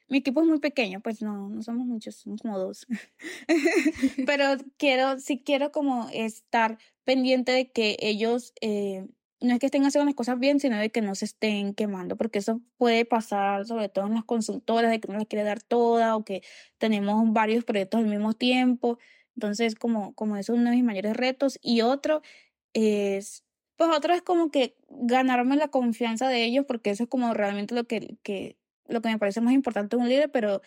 mi 0.09 0.19
equipo 0.19 0.41
es 0.41 0.47
muy 0.47 0.61
pequeño, 0.61 1.01
pues 1.01 1.21
no, 1.21 1.49
no 1.49 1.63
somos 1.63 1.87
muchos, 1.87 2.17
somos 2.17 2.43
como 2.43 2.59
dos. 2.59 2.87
Pero 4.27 4.57
quiero, 4.77 5.19
sí 5.19 5.43
quiero 5.45 5.73
como 5.73 6.09
estar 6.13 6.79
pendiente 7.05 7.53
de 7.53 7.71
que 7.71 7.97
ellos 8.01 8.53
eh, 8.61 9.07
no 9.41 9.55
es 9.55 9.61
que 9.61 9.67
estén 9.67 9.85
haciendo 9.85 10.07
las 10.07 10.15
cosas 10.15 10.39
bien, 10.39 10.61
sino 10.61 10.79
de 10.79 10.91
que 10.91 11.03
no 11.03 11.15
se 11.15 11.27
estén 11.27 11.75
quemando, 11.75 12.17
porque 12.17 12.39
eso 12.39 12.63
puede 12.79 13.05
pasar 13.05 13.67
sobre 13.67 13.89
todo 13.89 14.07
en 14.07 14.15
las 14.15 14.25
consultoras, 14.25 14.91
de 14.91 15.01
que 15.01 15.09
no 15.09 15.19
las 15.19 15.27
quiere 15.27 15.45
dar 15.45 15.63
toda 15.63 16.17
o 16.17 16.25
que 16.25 16.43
tenemos 16.79 17.23
varios 17.33 17.65
proyectos 17.65 18.01
al 18.01 18.07
mismo 18.07 18.33
tiempo. 18.33 18.99
Entonces, 19.37 19.75
como, 19.75 20.15
como 20.15 20.37
eso 20.37 20.55
es 20.55 20.59
uno 20.59 20.71
de 20.71 20.77
mis 20.77 20.85
mayores 20.85 21.17
retos. 21.17 21.59
Y 21.63 21.83
otro 21.83 22.23
es, 22.73 23.45
pues 23.77 23.91
otro 23.95 24.15
es 24.15 24.23
como 24.23 24.51
que 24.51 24.77
ganarme 24.89 25.57
la 25.57 25.69
confianza 25.69 26.29
de 26.29 26.45
ellos, 26.45 26.65
porque 26.67 26.91
eso 26.91 27.05
es 27.05 27.09
como 27.09 27.35
realmente 27.35 27.75
lo 27.75 27.85
que, 27.85 28.17
lo 28.89 29.03
que 29.03 29.09
me 29.09 29.19
parece 29.19 29.41
más 29.41 29.55
importante 29.55 29.97
de 29.97 30.03
un 30.03 30.09
líder, 30.09 30.31
pero 30.31 30.63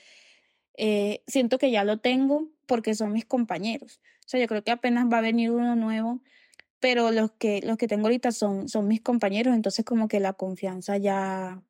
eh, 0.77 1.23
siento 1.27 1.57
que 1.57 1.71
ya 1.71 1.83
lo 1.83 1.99
tengo 1.99 2.49
porque 2.67 2.95
son 2.95 3.11
mis 3.13 3.25
compañeros. 3.25 4.01
O 4.25 4.29
sea, 4.29 4.39
yo 4.39 4.47
creo 4.47 4.63
que 4.63 4.71
apenas 4.71 5.07
va 5.11 5.17
a 5.19 5.21
venir 5.21 5.51
uno 5.51 5.75
nuevo 5.75 6.21
pero 6.79 7.11
los 7.11 7.31
que, 7.31 7.61
los 7.61 7.77
que 7.77 7.87
tengo 7.87 8.07
ahorita 8.07 8.31
son, 8.31 8.69
son 8.69 8.87
mis 8.87 9.01
compañeros, 9.01 9.53
entonces 9.55 9.85
como 9.85 10.07
que 10.07 10.19
la 10.19 10.33
confianza 10.33 10.97
ya, 10.97 11.61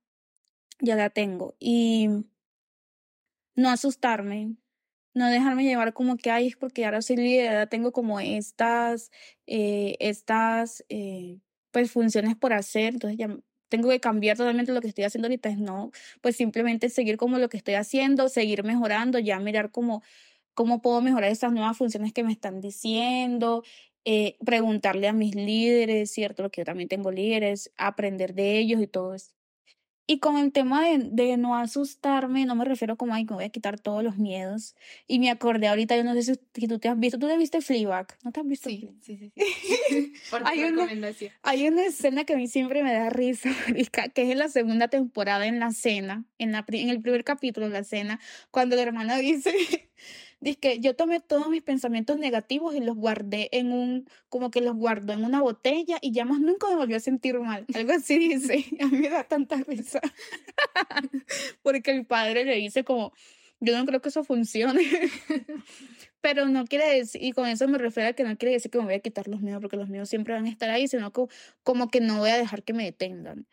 ya 0.79 0.95
la 0.95 1.09
tengo. 1.09 1.55
Y 1.59 2.09
no 3.55 3.69
asustarme, 3.69 4.55
no 5.13 5.27
dejarme 5.29 5.63
llevar 5.63 5.93
como 5.93 6.17
que, 6.17 6.31
ay, 6.31 6.47
es 6.47 6.55
porque 6.55 6.85
ahora 6.85 7.01
soy 7.01 7.17
líder, 7.17 7.49
ahora 7.49 7.67
tengo 7.67 7.91
como 7.91 8.19
estas, 8.19 9.11
eh, 9.47 9.95
estas, 9.99 10.83
eh, 10.89 11.39
pues 11.71 11.91
funciones 11.91 12.35
por 12.35 12.53
hacer, 12.53 12.93
entonces 12.93 13.17
ya 13.17 13.37
tengo 13.69 13.89
que 13.89 13.99
cambiar 13.99 14.37
totalmente 14.37 14.71
lo 14.73 14.81
que 14.81 14.87
estoy 14.87 15.03
haciendo 15.03 15.27
ahorita, 15.27 15.55
no, 15.57 15.91
pues 16.21 16.35
simplemente 16.35 16.89
seguir 16.89 17.17
como 17.17 17.37
lo 17.39 17.49
que 17.49 17.57
estoy 17.57 17.75
haciendo, 17.75 18.29
seguir 18.29 18.63
mejorando, 18.63 19.19
ya 19.19 19.39
mirar 19.39 19.71
cómo, 19.71 20.01
cómo 20.55 20.81
puedo 20.81 21.01
mejorar 21.01 21.31
estas 21.31 21.53
nuevas 21.53 21.77
funciones 21.77 22.13
que 22.13 22.23
me 22.23 22.31
están 22.33 22.61
diciendo, 22.61 23.63
eh, 24.05 24.37
preguntarle 24.45 25.07
a 25.07 25.13
mis 25.13 25.35
líderes, 25.35 26.11
¿cierto? 26.11 26.43
Porque 26.43 26.61
yo 26.61 26.65
también 26.65 26.89
tengo 26.89 27.11
líderes, 27.11 27.71
aprender 27.77 28.33
de 28.35 28.59
ellos 28.59 28.81
y 28.81 28.87
todo 28.87 29.15
eso. 29.15 29.31
Y 30.11 30.17
con 30.17 30.39
el 30.39 30.51
tema 30.51 30.83
de, 30.83 30.97
de, 31.11 31.37
no 31.37 31.55
asustarme, 31.55 32.47
no 32.47 32.55
me 32.55 32.65
refiero 32.65 32.97
como, 32.97 33.13
ay, 33.13 33.27
que 33.27 33.33
me 33.33 33.35
voy 33.35 33.43
a 33.43 33.49
quitar 33.49 33.79
todos 33.79 34.03
los 34.03 34.17
miedos. 34.17 34.75
Y 35.05 35.19
me 35.19 35.29
acordé 35.29 35.67
ahorita, 35.67 35.95
yo 35.95 36.03
no 36.03 36.15
sé 36.15 36.23
si, 36.33 36.67
tú 36.67 36.79
te 36.79 36.89
has 36.89 36.97
visto, 36.97 37.19
¿tú 37.19 37.27
te 37.27 37.37
viste 37.37 37.61
Fleabag? 37.61 38.07
¿No 38.23 38.31
te 38.31 38.39
has 38.39 38.47
visto? 38.47 38.69
Sí, 38.69 38.89
sí, 39.01 39.17
sí. 39.17 39.31
sí. 39.87 40.13
Por 40.31 40.47
hay, 40.47 40.63
una, 40.63 40.87
hay 41.43 41.67
una 41.67 41.85
escena 41.85 42.23
que 42.23 42.33
a 42.33 42.37
mí 42.37 42.47
siempre 42.47 42.81
me 42.81 42.91
da 42.91 43.11
risa, 43.11 43.51
que 44.15 44.23
es 44.23 44.31
en 44.31 44.39
la 44.39 44.47
segunda 44.47 44.87
temporada, 44.87 45.45
en 45.45 45.59
la 45.59 45.69
cena, 45.69 46.25
en, 46.39 46.53
la, 46.53 46.65
en 46.67 46.89
el 46.89 47.01
primer 47.01 47.23
capítulo 47.23 47.67
de 47.67 47.73
la 47.73 47.83
cena, 47.83 48.19
cuando 48.49 48.77
la 48.77 48.81
hermana 48.81 49.15
dice 49.19 49.53
Dice 50.41 50.57
que 50.57 50.79
yo 50.79 50.95
tomé 50.95 51.19
todos 51.19 51.49
mis 51.49 51.61
pensamientos 51.61 52.17
negativos 52.17 52.73
y 52.73 52.79
los 52.79 52.95
guardé 52.95 53.49
en 53.51 53.73
un, 53.73 54.07
como 54.29 54.51
que 54.51 54.61
los 54.61 54.75
guardo 54.75 55.11
en 55.11 55.25
una 55.25 55.41
botella 55.41 55.97
y 56.01 56.13
ya 56.13 56.23
más 56.23 56.39
nunca 56.39 56.69
me 56.69 56.75
volvió 56.75 56.95
a 56.95 57.01
sentir 57.01 57.37
mal. 57.39 57.65
Algo 57.73 57.91
así 57.91 58.17
dice. 58.17 58.65
A 58.79 58.87
mí 58.87 58.99
me 58.99 59.09
da 59.09 59.25
tanta 59.25 59.57
risa. 59.57 59.99
Porque 61.61 61.91
el 61.91 62.05
padre 62.05 62.45
le 62.45 62.55
dice 62.55 62.85
como, 62.85 63.11
yo 63.59 63.77
no 63.77 63.85
creo 63.85 64.01
que 64.01 64.09
eso 64.09 64.23
funcione. 64.23 64.83
Pero 66.21 66.47
no 66.47 66.65
quiere 66.65 66.87
decir, 66.95 67.21
y 67.21 67.33
con 67.33 67.47
eso 67.47 67.67
me 67.67 67.77
refiero 67.77 68.09
a 68.09 68.13
que 68.13 68.23
no 68.23 68.37
quiere 68.37 68.53
decir 68.53 68.71
que 68.71 68.77
me 68.77 68.85
voy 68.85 68.93
a 68.93 68.99
quitar 68.99 69.27
los 69.27 69.41
miedos, 69.41 69.61
porque 69.61 69.77
los 69.77 69.89
miedos 69.89 70.09
siempre 70.09 70.33
van 70.33 70.45
a 70.45 70.49
estar 70.49 70.69
ahí, 70.69 70.87
sino 70.87 71.11
como, 71.11 71.29
como 71.63 71.89
que 71.89 71.99
no 71.99 72.19
voy 72.19 72.29
a 72.29 72.37
dejar 72.37 72.63
que 72.63 72.73
me 72.73 72.85
detengan. 72.85 73.45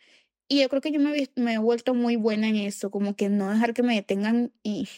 Y 0.49 0.61
yo 0.61 0.69
creo 0.69 0.81
que 0.81 0.93
yo 0.93 1.00
me, 1.00 1.28
me 1.35 1.55
he 1.55 1.59
vuelto 1.59 1.95
muy 1.95 2.14
buena 2.14 2.49
en 2.49 2.57
eso, 2.57 2.90
como 2.90 3.16
que 3.16 3.28
no 3.28 3.50
dejar 3.50 3.75
que 3.75 3.83
me 3.83 3.97
detengan 3.97 4.52
y 4.62 4.88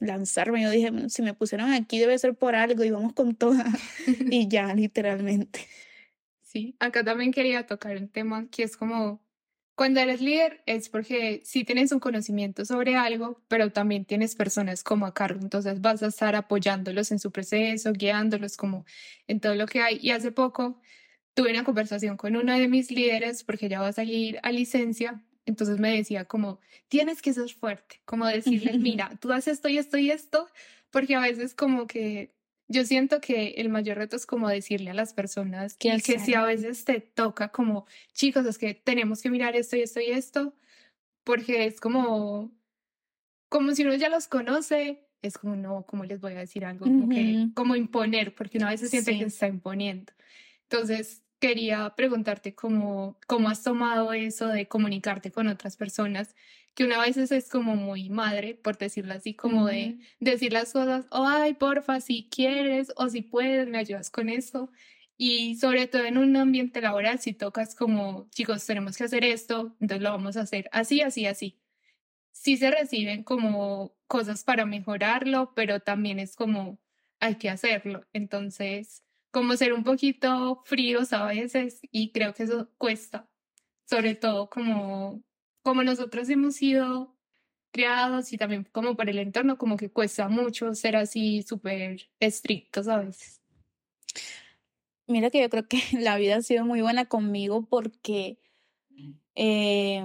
lanzarme. 0.00 0.62
Yo 0.62 0.70
dije, 0.70 0.90
si 1.08 1.22
me 1.22 1.34
pusieron 1.34 1.72
aquí 1.72 1.98
debe 1.98 2.18
ser 2.18 2.34
por 2.34 2.54
algo 2.54 2.84
y 2.84 2.90
vamos 2.90 3.12
con 3.12 3.34
toda. 3.34 3.64
y 4.30 4.48
ya, 4.48 4.74
literalmente. 4.74 5.66
Sí, 6.42 6.76
acá 6.78 7.04
también 7.04 7.32
quería 7.32 7.66
tocar 7.66 7.96
un 7.96 8.08
tema 8.08 8.48
que 8.50 8.62
es 8.62 8.76
como, 8.76 9.22
cuando 9.74 10.00
eres 10.00 10.22
líder 10.22 10.62
es 10.64 10.88
porque 10.88 11.42
sí 11.44 11.64
tienes 11.64 11.92
un 11.92 12.00
conocimiento 12.00 12.64
sobre 12.64 12.96
algo, 12.96 13.42
pero 13.48 13.70
también 13.72 14.06
tienes 14.06 14.34
personas 14.34 14.82
como 14.82 15.04
a 15.04 15.12
cargo, 15.12 15.40
entonces 15.42 15.82
vas 15.82 16.02
a 16.02 16.06
estar 16.06 16.34
apoyándolos 16.34 17.12
en 17.12 17.18
su 17.18 17.30
proceso, 17.30 17.92
guiándolos 17.92 18.56
como 18.56 18.86
en 19.26 19.40
todo 19.40 19.54
lo 19.54 19.66
que 19.66 19.82
hay. 19.82 19.98
Y 20.00 20.12
hace 20.12 20.32
poco 20.32 20.80
tuve 21.34 21.50
una 21.50 21.64
conversación 21.64 22.16
con 22.16 22.36
uno 22.36 22.58
de 22.58 22.68
mis 22.68 22.90
líderes 22.90 23.44
porque 23.44 23.68
ya 23.68 23.80
va 23.80 23.88
a 23.88 23.92
salir 23.92 24.38
a 24.42 24.50
licencia 24.50 25.22
entonces 25.46 25.78
me 25.78 25.96
decía 25.96 26.26
como, 26.26 26.60
tienes 26.88 27.22
que 27.22 27.32
ser 27.32 27.48
fuerte, 27.50 28.00
como 28.04 28.26
decirle, 28.26 28.78
mira, 28.78 29.16
tú 29.20 29.32
haces 29.32 29.54
esto 29.54 29.68
y 29.68 29.78
esto 29.78 29.96
y 29.96 30.10
esto, 30.10 30.48
porque 30.90 31.14
a 31.14 31.20
veces 31.20 31.54
como 31.54 31.86
que 31.86 32.34
yo 32.68 32.84
siento 32.84 33.20
que 33.20 33.50
el 33.58 33.68
mayor 33.68 33.96
reto 33.96 34.16
es 34.16 34.26
como 34.26 34.48
decirle 34.48 34.90
a 34.90 34.94
las 34.94 35.14
personas 35.14 35.76
que, 35.76 35.96
que 36.04 36.18
si 36.18 36.34
a 36.34 36.42
veces 36.42 36.84
te 36.84 37.00
toca 37.00 37.48
como, 37.48 37.86
chicos, 38.12 38.44
es 38.44 38.58
que 38.58 38.74
tenemos 38.74 39.22
que 39.22 39.30
mirar 39.30 39.54
esto 39.54 39.76
y 39.76 39.82
esto 39.82 40.00
y 40.00 40.10
esto, 40.10 40.52
porque 41.22 41.66
es 41.66 41.80
como, 41.80 42.50
como 43.48 43.74
si 43.74 43.84
uno 43.84 43.94
ya 43.94 44.08
los 44.08 44.26
conoce, 44.26 45.06
es 45.22 45.38
como, 45.38 45.54
no, 45.54 45.84
¿cómo 45.86 46.04
les 46.04 46.20
voy 46.20 46.32
a 46.32 46.40
decir 46.40 46.64
algo? 46.64 46.86
Como, 46.86 47.08
que, 47.08 47.48
como 47.54 47.76
imponer, 47.76 48.34
porque 48.34 48.58
uno 48.58 48.66
a 48.66 48.70
veces 48.70 48.90
siente 48.90 49.16
que 49.16 49.24
está 49.24 49.46
imponiendo. 49.46 50.12
Entonces, 50.62 51.22
quería 51.38 51.94
preguntarte 51.96 52.54
cómo, 52.54 53.18
cómo 53.26 53.48
has 53.48 53.62
tomado 53.62 54.12
eso 54.12 54.48
de 54.48 54.68
comunicarte 54.68 55.30
con 55.30 55.48
otras 55.48 55.76
personas, 55.76 56.34
que 56.74 56.84
una 56.84 57.00
vez 57.00 57.16
es 57.16 57.48
como 57.48 57.74
muy 57.76 58.10
madre, 58.10 58.54
por 58.54 58.76
decirlo 58.76 59.14
así, 59.14 59.34
como 59.34 59.66
de 59.66 59.98
decir 60.20 60.52
las 60.52 60.72
cosas, 60.72 61.06
oh, 61.10 61.26
ay, 61.26 61.54
porfa, 61.54 62.00
si 62.00 62.28
quieres 62.30 62.92
o 62.96 63.08
si 63.08 63.22
puedes, 63.22 63.68
me 63.68 63.78
ayudas 63.78 64.10
con 64.10 64.28
eso. 64.28 64.70
Y 65.16 65.56
sobre 65.56 65.86
todo 65.86 66.04
en 66.04 66.18
un 66.18 66.36
ambiente 66.36 66.82
laboral, 66.82 67.18
si 67.18 67.32
tocas 67.32 67.74
como, 67.74 68.28
chicos, 68.30 68.66
tenemos 68.66 68.96
que 68.98 69.04
hacer 69.04 69.24
esto, 69.24 69.74
entonces 69.80 70.02
lo 70.02 70.10
vamos 70.10 70.36
a 70.36 70.42
hacer 70.42 70.68
así, 70.72 71.00
así, 71.00 71.26
así. 71.26 71.58
Sí 72.32 72.58
se 72.58 72.70
reciben 72.70 73.24
como 73.24 73.96
cosas 74.06 74.44
para 74.44 74.66
mejorarlo, 74.66 75.52
pero 75.54 75.80
también 75.80 76.18
es 76.18 76.36
como, 76.36 76.78
hay 77.20 77.36
que 77.36 77.48
hacerlo. 77.50 78.06
Entonces, 78.12 79.05
como 79.36 79.54
ser 79.54 79.74
un 79.74 79.84
poquito 79.84 80.62
fríos 80.64 81.12
a 81.12 81.26
veces 81.26 81.80
y 81.92 82.10
creo 82.10 82.32
que 82.32 82.44
eso 82.44 82.70
cuesta, 82.78 83.28
sobre 83.84 84.14
todo 84.14 84.48
como, 84.48 85.22
como 85.60 85.82
nosotros 85.82 86.30
hemos 86.30 86.54
sido 86.54 87.14
criados 87.70 88.32
y 88.32 88.38
también 88.38 88.66
como 88.72 88.96
por 88.96 89.10
el 89.10 89.18
entorno, 89.18 89.58
como 89.58 89.76
que 89.76 89.90
cuesta 89.90 90.30
mucho 90.30 90.74
ser 90.74 90.96
así 90.96 91.42
súper 91.42 92.08
estrictos 92.18 92.88
a 92.88 93.00
veces. 93.00 93.42
Mira 95.06 95.28
que 95.28 95.42
yo 95.42 95.50
creo 95.50 95.68
que 95.68 95.82
la 96.00 96.16
vida 96.16 96.36
ha 96.36 96.40
sido 96.42 96.64
muy 96.64 96.80
buena 96.80 97.04
conmigo 97.04 97.66
porque 97.66 98.38
eh, 99.34 100.02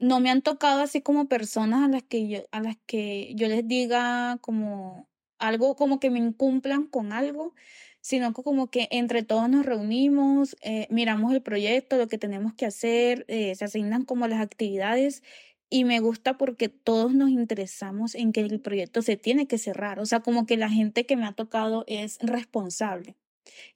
no 0.00 0.18
me 0.18 0.30
han 0.30 0.42
tocado 0.42 0.80
así 0.80 1.00
como 1.00 1.28
personas 1.28 1.84
a 1.84 1.88
las 1.88 2.02
que 2.02 2.26
yo, 2.26 2.40
a 2.50 2.58
las 2.58 2.76
que 2.86 3.32
yo 3.36 3.46
les 3.46 3.68
diga 3.68 4.38
como 4.40 5.11
algo 5.42 5.76
como 5.76 6.00
que 6.00 6.10
me 6.10 6.20
incumplan 6.20 6.86
con 6.86 7.12
algo, 7.12 7.54
sino 8.00 8.32
como 8.32 8.70
que 8.70 8.88
entre 8.90 9.22
todos 9.22 9.48
nos 9.48 9.66
reunimos, 9.66 10.56
eh, 10.62 10.86
miramos 10.90 11.32
el 11.34 11.42
proyecto, 11.42 11.96
lo 11.98 12.08
que 12.08 12.18
tenemos 12.18 12.54
que 12.54 12.66
hacer, 12.66 13.24
eh, 13.28 13.54
se 13.54 13.64
asignan 13.64 14.04
como 14.04 14.26
las 14.28 14.40
actividades 14.40 15.22
y 15.68 15.84
me 15.84 16.00
gusta 16.00 16.38
porque 16.38 16.68
todos 16.68 17.14
nos 17.14 17.30
interesamos 17.30 18.14
en 18.14 18.32
que 18.32 18.40
el 18.40 18.60
proyecto 18.60 19.02
se 19.02 19.16
tiene 19.16 19.46
que 19.46 19.58
cerrar, 19.58 20.00
o 20.00 20.06
sea, 20.06 20.20
como 20.20 20.46
que 20.46 20.56
la 20.56 20.68
gente 20.70 21.06
que 21.06 21.16
me 21.16 21.26
ha 21.26 21.32
tocado 21.32 21.84
es 21.88 22.18
responsable. 22.20 23.16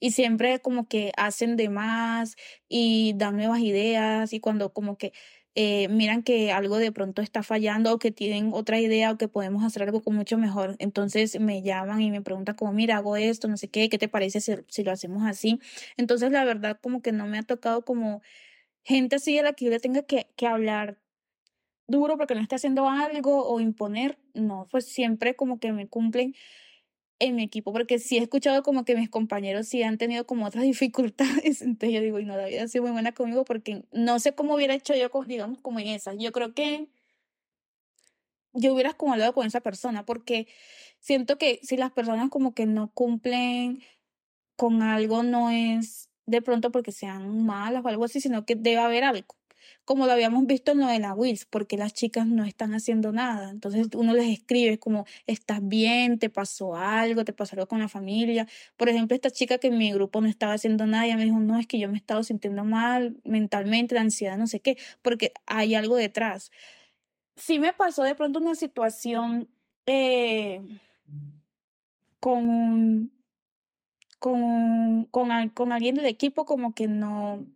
Y 0.01 0.13
siempre 0.13 0.61
como 0.61 0.89
que 0.89 1.13
hacen 1.17 1.57
de 1.57 1.69
más 1.69 2.37
y 2.69 3.15
dan 3.17 3.37
nuevas 3.37 3.61
ideas 3.61 4.33
y 4.33 4.41
cuando 4.41 4.73
como 4.73 4.97
que 4.99 5.13
eh, 5.57 5.89
miran 5.89 6.23
que 6.23 6.53
algo 6.53 6.77
de 6.77 6.93
pronto 6.93 7.23
está 7.23 7.43
fallando 7.43 7.93
o 7.95 7.99
que 7.99 8.11
tienen 8.13 8.51
otra 8.53 8.79
idea 8.79 9.11
o 9.11 9.17
que 9.19 9.27
podemos 9.27 9.65
hacer 9.65 9.83
algo 9.83 10.03
con 10.03 10.15
mucho 10.15 10.37
mejor. 10.39 10.77
Entonces 10.79 11.41
me 11.41 11.63
llaman 11.63 12.03
y 12.03 12.11
me 12.11 12.21
preguntan 12.23 12.57
como, 12.57 12.73
mira, 12.75 12.99
hago 12.99 13.17
esto, 13.17 13.49
no 13.49 13.57
sé 13.57 13.69
qué, 13.69 13.89
¿qué 13.89 13.99
te 13.99 14.09
parece 14.09 14.41
si, 14.43 14.55
si 14.69 14.85
lo 14.85 14.93
hacemos 14.93 15.25
así? 15.25 15.59
Entonces 15.97 16.31
la 16.31 16.45
verdad 16.45 16.79
como 16.83 17.01
que 17.03 17.13
no 17.13 17.27
me 17.27 17.39
ha 17.39 17.43
tocado 17.43 17.85
como 17.85 18.23
gente 18.85 19.17
así 19.17 19.39
a 19.39 19.43
la 19.43 19.55
que 19.55 19.67
yo 19.67 19.71
le 19.73 19.81
tenga 19.81 20.03
que, 20.03 20.29
que 20.37 20.47
hablar 20.47 20.99
duro 21.89 22.17
porque 22.19 22.35
no 22.35 22.41
esté 22.43 22.57
haciendo 22.57 22.89
algo 22.89 23.47
o 23.49 23.61
imponer. 23.61 24.19
No, 24.35 24.69
pues 24.71 24.87
siempre 24.87 25.37
como 25.37 25.59
que 25.61 25.73
me 25.73 25.89
cumplen 25.89 26.35
en 27.19 27.37
mi 27.37 27.45
equipo, 27.45 27.73
porque 27.73 27.99
sí 27.99 28.19
he 28.19 28.23
escuchado 28.23 28.63
como 28.63 28.85
que 28.85 28.95
mis 28.95 29.09
compañeros 29.09 29.69
sí 29.69 29.83
han 29.83 29.99
tenido 29.99 30.27
como 30.27 30.47
otras 30.47 30.65
dificultades, 30.65 31.63
entonces 31.63 31.95
yo 31.95 32.03
digo, 32.03 32.19
y 32.19 32.25
no, 32.25 32.37
David 32.37 32.59
ha 32.59 32.69
sido 32.69 32.83
muy 32.85 32.93
buena 32.93 33.13
conmigo 33.13 33.45
porque 33.45 33.85
no 33.93 34.19
sé 34.21 34.35
cómo 34.35 34.55
hubiera 34.55 34.75
hecho 34.75 34.95
yo, 34.95 35.11
digamos, 35.27 35.61
como 35.61 35.81
en 35.81 35.89
esa. 35.89 36.15
Yo 36.15 36.33
creo 36.33 36.55
que 36.55 36.89
yo 38.53 38.73
hubiera 38.73 38.95
como 38.95 39.13
hablado 39.13 39.35
con 39.35 39.47
esa 39.47 39.61
persona, 39.61 40.05
porque 40.05 40.49
siento 41.01 41.39
que 41.39 41.61
si 41.63 41.77
las 41.77 41.93
personas 41.93 42.31
como 42.31 42.55
que 42.55 42.67
no 42.67 42.91
cumplen 42.93 43.83
con 44.57 44.83
algo, 44.83 45.23
no 45.23 45.51
es 45.51 46.09
de 46.27 46.43
pronto 46.43 46.73
porque 46.73 46.93
sean 46.93 47.45
malas 47.45 47.85
o 47.85 47.89
algo 47.89 48.05
así, 48.05 48.21
sino 48.21 48.45
que 48.45 48.57
debe 48.57 48.79
haber 48.79 49.05
algo. 49.05 49.37
Como 49.85 50.07
lo 50.07 50.13
habíamos 50.13 50.47
visto 50.47 50.73
en 50.73 50.79
lo 50.79 50.87
de 50.87 50.99
la 50.99 51.15
Wills, 51.15 51.45
porque 51.47 51.77
las 51.77 51.93
chicas 51.93 52.27
no 52.27 52.45
están 52.45 52.75
haciendo 52.75 53.13
nada. 53.13 53.51
Entonces 53.51 53.89
uno 53.95 54.13
les 54.15 54.29
escribe 54.29 54.79
como, 54.79 55.07
¿estás 55.27 55.61
bien? 55.63 56.19
¿Te 56.19 56.31
pasó 56.31 56.77
algo? 56.77 57.25
¿Te 57.25 57.33
pasó 57.33 57.55
algo 57.55 57.69
con 57.69 57.79
la 57.79 57.89
familia? 57.89 58.47
Por 58.77 58.89
ejemplo, 58.89 59.15
esta 59.15 59.31
chica 59.31 59.59
que 59.59 59.69
en 59.69 59.79
mi 59.79 59.93
grupo 59.93 60.21
no 60.21 60.29
estaba 60.29 60.55
haciendo 60.55 60.87
nada, 60.87 61.07
ella 61.07 61.17
me 61.17 61.25
dijo, 61.25 61.39
no, 61.39 61.59
es 61.59 61.67
que 61.67 61.79
yo 61.79 61.89
me 61.89 61.95
he 61.95 61.99
estado 61.99 62.23
sintiendo 62.23 62.65
mal 62.65 63.17
mentalmente, 63.25 63.95
la 63.95 64.01
ansiedad, 64.03 64.37
no 64.37 64.47
sé 64.47 64.61
qué, 64.61 64.77
porque 65.03 65.33
hay 65.47 65.75
algo 65.75 65.97
detrás. 65.97 66.51
Sí 67.37 67.59
me 67.59 67.73
pasó 67.73 68.03
de 68.03 68.15
pronto 68.15 68.39
una 68.39 68.55
situación 68.55 69.49
eh, 69.87 70.63
con, 72.21 73.13
con, 74.19 75.05
con, 75.11 75.49
con 75.51 75.73
alguien 75.73 75.95
del 75.95 76.07
equipo 76.07 76.45
como 76.45 76.75
que 76.75 76.89
no, 76.89 77.47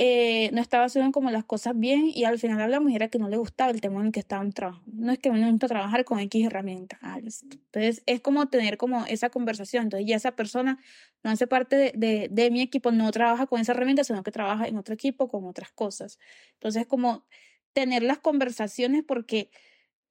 eh, 0.00 0.50
no 0.52 0.60
estaba 0.60 0.84
haciendo 0.84 1.10
como 1.10 1.32
las 1.32 1.44
cosas 1.44 1.76
bien 1.76 2.10
y 2.14 2.22
al 2.22 2.38
final 2.38 2.60
hablamos 2.60 2.92
y 2.92 2.94
era 2.94 3.08
que 3.08 3.18
no 3.18 3.28
le 3.28 3.36
gustaba 3.36 3.72
el 3.72 3.80
tema 3.80 3.98
en 4.00 4.06
el 4.06 4.12
que 4.12 4.20
estaban 4.20 4.52
trabajando. 4.52 4.88
No 4.94 5.10
es 5.10 5.18
que 5.18 5.30
me 5.32 5.50
gusta 5.50 5.66
trabajar 5.66 6.04
con 6.04 6.20
X 6.20 6.46
herramientas. 6.46 7.00
Ah, 7.02 7.18
Entonces 7.18 8.04
es 8.06 8.20
como 8.20 8.46
tener 8.46 8.78
como 8.78 9.04
esa 9.06 9.28
conversación. 9.30 9.84
Entonces 9.84 10.08
ya 10.08 10.14
esa 10.14 10.36
persona 10.36 10.78
no 11.24 11.30
hace 11.30 11.48
parte 11.48 11.92
de, 11.96 12.28
de, 12.30 12.50
mi 12.52 12.62
equipo, 12.62 12.92
no 12.92 13.10
trabaja 13.10 13.46
con 13.46 13.60
esa 13.60 13.72
herramienta, 13.72 14.04
sino 14.04 14.22
que 14.22 14.30
trabaja 14.30 14.68
en 14.68 14.78
otro 14.78 14.94
equipo 14.94 15.28
con 15.28 15.44
otras 15.46 15.72
cosas. 15.72 16.20
Entonces 16.54 16.86
como 16.86 17.26
tener 17.72 18.04
las 18.04 18.18
conversaciones 18.18 19.02
porque 19.04 19.50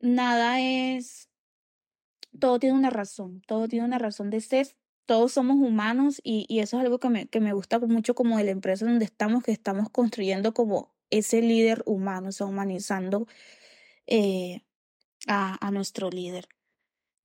nada 0.02 0.60
es, 0.60 1.30
todo 2.40 2.60
tiene 2.60 2.76
una 2.78 2.90
razón, 2.90 3.42
todo 3.48 3.70
tiene 3.70 3.86
una 3.86 4.00
razón 4.00 4.30
de 4.30 4.42
ser, 4.42 4.76
todos 5.08 5.32
somos 5.32 5.58
humanos 5.58 6.22
y, 6.24 6.46
y 6.48 6.60
eso 6.60 6.78
es 6.78 6.84
algo 6.84 7.00
que 7.00 7.10
me, 7.10 7.28
que 7.28 7.40
me 7.40 7.54
gusta 7.54 7.80
mucho 7.80 8.14
como 8.14 8.38
de 8.38 8.44
la 8.44 8.52
empresa 8.52 8.86
donde 8.86 9.06
estamos, 9.06 9.44
que 9.44 9.52
estamos 9.52 9.90
construyendo 9.90 10.54
como 10.54 10.94
ese 11.10 11.42
líder 11.42 11.82
humano, 11.86 12.30
o 12.30 12.32
sea, 12.32 12.46
humanizando 12.46 13.26
eh, 14.06 14.62
a, 15.28 15.58
a 15.66 15.72
nuestro 15.72 16.10
líder. 16.12 16.48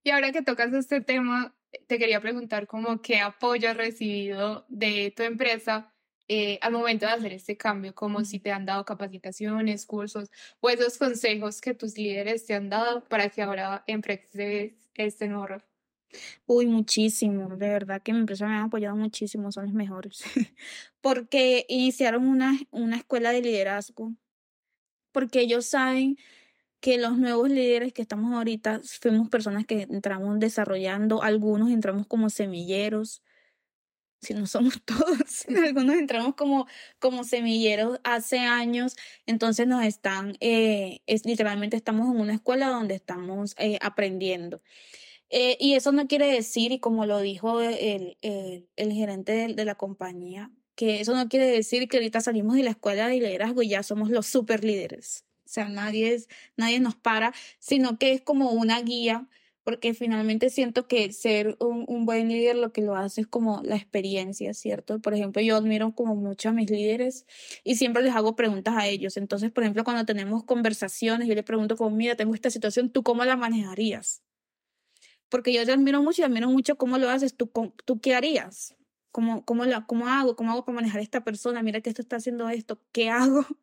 Y 0.04 0.10
ahora 0.10 0.32
que 0.32 0.42
tocas 0.42 0.72
este 0.72 1.00
tema, 1.00 1.54
te 1.88 1.98
quería 1.98 2.20
preguntar 2.20 2.66
como 2.66 3.02
qué 3.02 3.20
apoyo 3.20 3.68
has 3.68 3.76
recibido 3.76 4.64
de 4.68 5.12
tu 5.16 5.24
empresa 5.24 5.92
eh, 6.28 6.58
al 6.62 6.72
momento 6.72 7.06
de 7.06 7.12
hacer 7.12 7.32
este 7.32 7.56
cambio, 7.56 7.94
como 7.94 8.24
si 8.24 8.38
te 8.38 8.52
han 8.52 8.64
dado 8.64 8.84
capacitaciones, 8.84 9.86
cursos 9.86 10.30
o 10.60 10.70
esos 10.70 10.98
consejos 10.98 11.60
que 11.60 11.74
tus 11.74 11.98
líderes 11.98 12.46
te 12.46 12.54
han 12.54 12.70
dado 12.70 13.04
para 13.08 13.28
que 13.28 13.42
ahora 13.42 13.84
emprendes 13.86 14.74
este 14.94 15.28
nuevo 15.28 15.48
rol. 15.48 15.71
Uy, 16.46 16.66
muchísimo, 16.66 17.48
de 17.56 17.68
verdad 17.68 18.02
que 18.02 18.12
mi 18.12 18.20
empresa 18.20 18.46
me 18.46 18.54
ha 18.54 18.64
apoyado 18.64 18.96
muchísimo, 18.96 19.52
son 19.52 19.66
los 19.66 19.74
mejores, 19.74 20.22
porque 21.00 21.64
iniciaron 21.68 22.26
una, 22.26 22.58
una 22.70 22.96
escuela 22.96 23.32
de 23.32 23.42
liderazgo, 23.42 24.14
porque 25.12 25.40
ellos 25.40 25.66
saben 25.66 26.16
que 26.80 26.98
los 26.98 27.18
nuevos 27.18 27.48
líderes 27.50 27.92
que 27.92 28.02
estamos 28.02 28.34
ahorita 28.34 28.80
fuimos 29.00 29.28
personas 29.30 29.66
que 29.66 29.82
entramos 29.82 30.40
desarrollando, 30.40 31.22
algunos 31.22 31.70
entramos 31.70 32.06
como 32.06 32.30
semilleros, 32.30 33.22
si 34.20 34.34
no 34.34 34.46
somos 34.46 34.80
todos, 34.84 35.46
algunos 35.48 35.96
entramos 35.96 36.34
como, 36.34 36.66
como 36.98 37.24
semilleros 37.24 38.00
hace 38.04 38.38
años, 38.38 38.96
entonces 39.26 39.66
nos 39.66 39.84
están, 39.84 40.36
eh, 40.40 41.00
es 41.06 41.26
literalmente 41.26 41.76
estamos 41.76 42.14
en 42.14 42.20
una 42.20 42.34
escuela 42.34 42.68
donde 42.68 42.94
estamos 42.94 43.54
eh, 43.58 43.78
aprendiendo. 43.82 44.62
Eh, 45.34 45.56
y 45.58 45.74
eso 45.74 45.92
no 45.92 46.06
quiere 46.06 46.26
decir, 46.26 46.72
y 46.72 46.78
como 46.78 47.06
lo 47.06 47.20
dijo 47.20 47.62
el, 47.62 48.18
el, 48.20 48.68
el 48.76 48.92
gerente 48.92 49.32
de, 49.32 49.54
de, 49.54 49.64
la 49.64 49.76
compañía, 49.76 50.50
que 50.74 51.00
eso 51.00 51.14
no 51.14 51.26
quiere 51.28 51.46
decir 51.46 51.88
que 51.88 51.96
ahorita 51.96 52.20
salimos 52.20 52.54
de 52.54 52.62
la 52.64 52.70
escuela 52.70 53.08
de 53.08 53.14
liderazgo 53.14 53.62
y 53.62 53.70
ya 53.70 53.82
somos 53.82 54.10
los 54.10 54.26
super 54.26 54.62
líderes. 54.62 55.24
O 55.46 55.48
sea, 55.48 55.70
nadie, 55.70 56.12
es, 56.12 56.28
nadie 56.58 56.80
nos 56.80 56.96
para, 56.96 57.32
sino 57.58 57.98
que 57.98 58.12
es 58.12 58.20
como 58.20 58.50
una 58.52 58.82
guía 58.82 59.26
porque 59.64 59.94
finalmente 59.94 60.50
siento 60.50 60.86
que 60.86 61.12
ser 61.12 61.56
un, 61.60 61.84
un, 61.88 62.04
buen 62.04 62.28
líder 62.28 62.56
lo 62.56 62.72
que 62.72 62.82
lo 62.82 62.96
hace 62.96 63.22
es 63.22 63.26
como 63.26 63.62
la 63.62 63.76
experiencia, 63.76 64.52
¿cierto? 64.54 65.00
Por 65.00 65.14
ejemplo, 65.14 65.40
yo 65.40 65.56
admiro 65.56 65.94
como 65.94 66.14
mucho 66.14 66.50
a 66.50 66.52
mis 66.52 66.70
líderes 66.70 67.26
y 67.64 67.76
siempre 67.76 68.02
les 68.02 68.14
hago 68.14 68.36
preguntas 68.36 68.74
a 68.76 68.86
ellos. 68.88 69.16
Entonces, 69.16 69.50
por 69.50 69.62
ejemplo, 69.62 69.84
cuando 69.84 70.04
tenemos 70.04 70.44
conversaciones, 70.44 71.28
yo 71.28 71.34
les 71.34 71.44
pregunto 71.44 71.76
como, 71.76 71.96
mira, 71.96 72.16
tengo 72.16 72.34
esta 72.34 72.50
situación, 72.50 72.90
¿tú 72.90 73.02
cómo 73.02 73.24
la 73.24 73.36
manejarías? 73.36 74.22
Porque 75.32 75.50
yo 75.50 75.64
te 75.64 75.72
admiro 75.72 76.02
mucho 76.02 76.20
y 76.20 76.24
admiro 76.26 76.50
mucho 76.50 76.76
cómo 76.76 76.98
lo 76.98 77.08
haces, 77.08 77.34
¿tú, 77.34 77.50
tú 77.86 78.02
qué 78.02 78.14
harías? 78.14 78.76
¿Cómo, 79.12 79.46
cómo, 79.46 79.64
la, 79.64 79.86
¿Cómo 79.86 80.06
hago? 80.06 80.36
¿Cómo 80.36 80.52
hago 80.52 80.66
para 80.66 80.76
manejar 80.76 81.00
a 81.00 81.02
esta 81.02 81.24
persona? 81.24 81.62
Mira 81.62 81.80
que 81.80 81.88
esto 81.88 82.02
está 82.02 82.16
haciendo 82.16 82.50
esto, 82.50 82.78
¿qué 82.92 83.08
hago? 83.08 83.46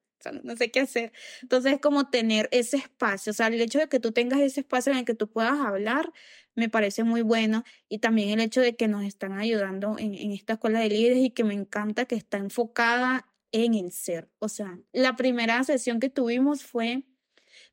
No 0.43 0.58
sé 0.58 0.69
qué 0.69 0.82
hacer. 0.82 1.13
Entonces, 1.43 1.73
es 1.73 1.79
como 1.79 2.10
tener 2.10 2.49
ese 2.51 2.75
espacio, 2.75 3.29
o 3.29 3.34
sea, 3.34 3.47
el 3.47 3.62
hecho 3.62 3.79
de 3.79 3.88
que 3.88 4.01
tú 4.01 4.12
tengas 4.12 4.41
ese 4.41 4.60
espacio 4.60 4.91
en 4.91 4.97
el 4.97 5.05
que 5.05 5.13
tú 5.13 5.29
puedas 5.29 5.58
hablar, 5.60 6.12
me 6.55 6.67
parece 6.67 7.05
muy 7.05 7.21
bueno. 7.21 7.63
Y 7.88 7.99
también 7.99 8.32
el 8.32 8.41
hecho 8.41 8.60
de 8.60 8.75
que 8.75 8.89
nos 8.89 9.05
están 9.05 9.32
ayudando 9.39 9.95
en, 9.97 10.15
en 10.15 10.32
esta 10.32 10.53
escuela 10.53 10.82
de 10.82 10.89
líderes 10.89 11.19
y 11.19 11.29
que 11.29 11.45
me 11.45 11.53
encanta 11.53 12.03
que 12.03 12.15
está 12.15 12.38
enfocada 12.38 13.29
en 13.53 13.75
el 13.75 13.93
ser. 13.93 14.27
O 14.39 14.49
sea, 14.49 14.77
la 14.91 15.15
primera 15.15 15.63
sesión 15.63 16.01
que 16.01 16.10
tuvimos 16.10 16.63
fue, 16.63 17.03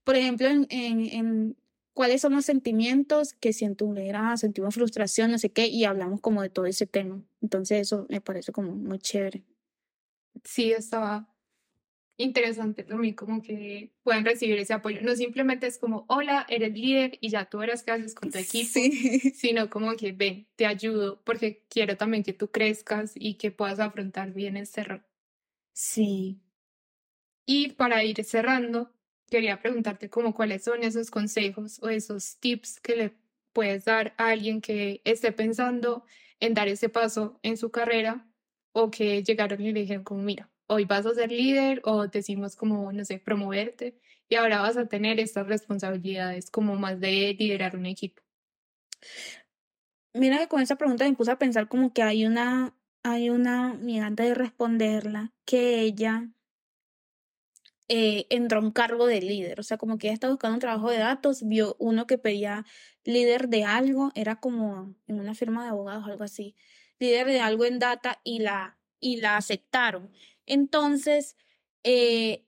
por 0.04 0.14
ejemplo, 0.14 0.46
en, 0.46 0.66
en 0.70 1.56
cuáles 1.96 2.20
son 2.20 2.34
los 2.34 2.44
sentimientos 2.44 3.32
que 3.32 3.54
siento 3.54 3.86
un 3.86 3.94
líder, 3.94 4.16
sentimos 4.36 4.74
frustración, 4.74 5.30
no 5.30 5.38
sé 5.38 5.50
qué, 5.50 5.66
y 5.66 5.86
hablamos 5.86 6.20
como 6.20 6.42
de 6.42 6.50
todo 6.50 6.66
ese 6.66 6.86
tema. 6.86 7.22
Entonces, 7.40 7.80
eso 7.80 8.04
me 8.10 8.20
parece 8.20 8.52
como 8.52 8.72
muy 8.72 8.98
chévere. 8.98 9.44
Sí, 10.44 10.72
estaba 10.72 11.34
interesante 12.18 12.84
también 12.84 13.14
como 13.14 13.40
que 13.40 13.94
puedan 14.02 14.26
recibir 14.26 14.58
ese 14.58 14.74
apoyo. 14.74 15.00
No 15.00 15.16
simplemente 15.16 15.66
es 15.66 15.78
como, 15.78 16.04
hola, 16.08 16.44
eres 16.50 16.74
líder 16.74 17.16
y 17.22 17.30
ya 17.30 17.46
tú 17.46 17.58
verás 17.58 17.82
qué 17.82 17.92
haces 17.92 18.14
con 18.14 18.30
tu 18.30 18.36
equipo, 18.36 18.68
sí. 18.70 18.90
sino 19.34 19.70
como 19.70 19.96
que 19.96 20.12
ven, 20.12 20.46
te 20.54 20.66
ayudo 20.66 21.22
porque 21.24 21.64
quiero 21.70 21.96
también 21.96 22.22
que 22.22 22.34
tú 22.34 22.50
crezcas 22.50 23.12
y 23.14 23.36
que 23.36 23.52
puedas 23.52 23.80
afrontar 23.80 24.34
bien 24.34 24.58
este 24.58 24.84
rol. 24.84 25.02
Sí. 25.72 26.42
Y 27.46 27.70
para 27.72 28.04
ir 28.04 28.22
cerrando, 28.22 28.92
quería 29.30 29.60
preguntarte 29.60 30.08
como 30.08 30.34
cuáles 30.34 30.64
son 30.64 30.82
esos 30.82 31.10
consejos 31.10 31.80
o 31.82 31.88
esos 31.88 32.38
tips 32.38 32.80
que 32.80 32.96
le 32.96 33.16
puedes 33.52 33.84
dar 33.84 34.14
a 34.18 34.28
alguien 34.28 34.60
que 34.60 35.00
esté 35.04 35.32
pensando 35.32 36.04
en 36.40 36.54
dar 36.54 36.68
ese 36.68 36.88
paso 36.88 37.38
en 37.42 37.56
su 37.56 37.70
carrera 37.70 38.26
o 38.72 38.90
que 38.90 39.22
llegaron 39.22 39.60
y 39.60 39.72
le 39.72 39.80
dijeron 39.80 40.04
como, 40.04 40.22
mira, 40.22 40.50
hoy 40.66 40.84
vas 40.84 41.06
a 41.06 41.14
ser 41.14 41.32
líder 41.32 41.80
o 41.84 42.06
decimos 42.06 42.56
como, 42.56 42.92
no 42.92 43.04
sé, 43.04 43.18
promoverte 43.18 43.98
y 44.28 44.34
ahora 44.34 44.60
vas 44.60 44.76
a 44.76 44.86
tener 44.86 45.20
estas 45.20 45.46
responsabilidades 45.46 46.50
como 46.50 46.76
más 46.76 47.00
de 47.00 47.34
liderar 47.38 47.76
un 47.76 47.86
equipo. 47.86 48.22
Mira 50.12 50.38
que 50.38 50.48
con 50.48 50.62
esa 50.62 50.76
pregunta 50.76 51.04
me 51.04 51.14
puse 51.14 51.30
a 51.30 51.38
pensar 51.38 51.68
como 51.68 51.92
que 51.92 52.02
hay 52.02 52.26
una, 52.26 52.74
hay 53.02 53.30
una, 53.30 53.78
de 53.78 54.34
responderla, 54.34 55.32
que 55.44 55.80
ella 55.80 56.28
eh, 57.88 58.26
entró 58.30 58.58
a 58.58 58.62
un 58.62 58.72
cargo 58.72 59.06
de 59.06 59.20
líder, 59.20 59.60
o 59.60 59.62
sea, 59.62 59.78
como 59.78 59.98
que 59.98 60.08
ella 60.08 60.14
está 60.14 60.28
buscando 60.28 60.54
un 60.54 60.60
trabajo 60.60 60.90
de 60.90 60.98
datos, 60.98 61.46
vio 61.46 61.76
uno 61.78 62.06
que 62.06 62.18
pedía 62.18 62.64
líder 63.04 63.48
de 63.48 63.64
algo, 63.64 64.10
era 64.14 64.36
como 64.40 64.94
en 65.06 65.20
una 65.20 65.34
firma 65.34 65.62
de 65.62 65.70
abogados, 65.70 66.04
algo 66.06 66.24
así, 66.24 66.56
líder 66.98 67.26
de 67.28 67.40
algo 67.40 67.64
en 67.64 67.78
data 67.78 68.20
y 68.24 68.40
la, 68.40 68.78
y 68.98 69.20
la 69.20 69.36
aceptaron. 69.36 70.10
Entonces, 70.46 71.36
eh, 71.84 72.46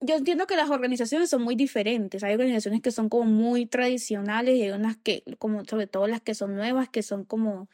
yo 0.00 0.16
entiendo 0.16 0.46
que 0.46 0.56
las 0.56 0.70
organizaciones 0.70 1.28
son 1.30 1.42
muy 1.42 1.56
diferentes. 1.56 2.22
Hay 2.22 2.32
organizaciones 2.34 2.80
que 2.80 2.90
son 2.90 3.08
como 3.08 3.24
muy 3.24 3.66
tradicionales 3.66 4.56
y 4.56 4.62
hay 4.62 4.70
unas 4.70 4.96
que, 4.96 5.24
como 5.38 5.64
sobre 5.64 5.86
todo 5.86 6.06
las 6.06 6.22
que 6.22 6.34
son 6.34 6.56
nuevas, 6.56 6.88
que 6.88 7.02
son 7.02 7.24
como 7.24 7.68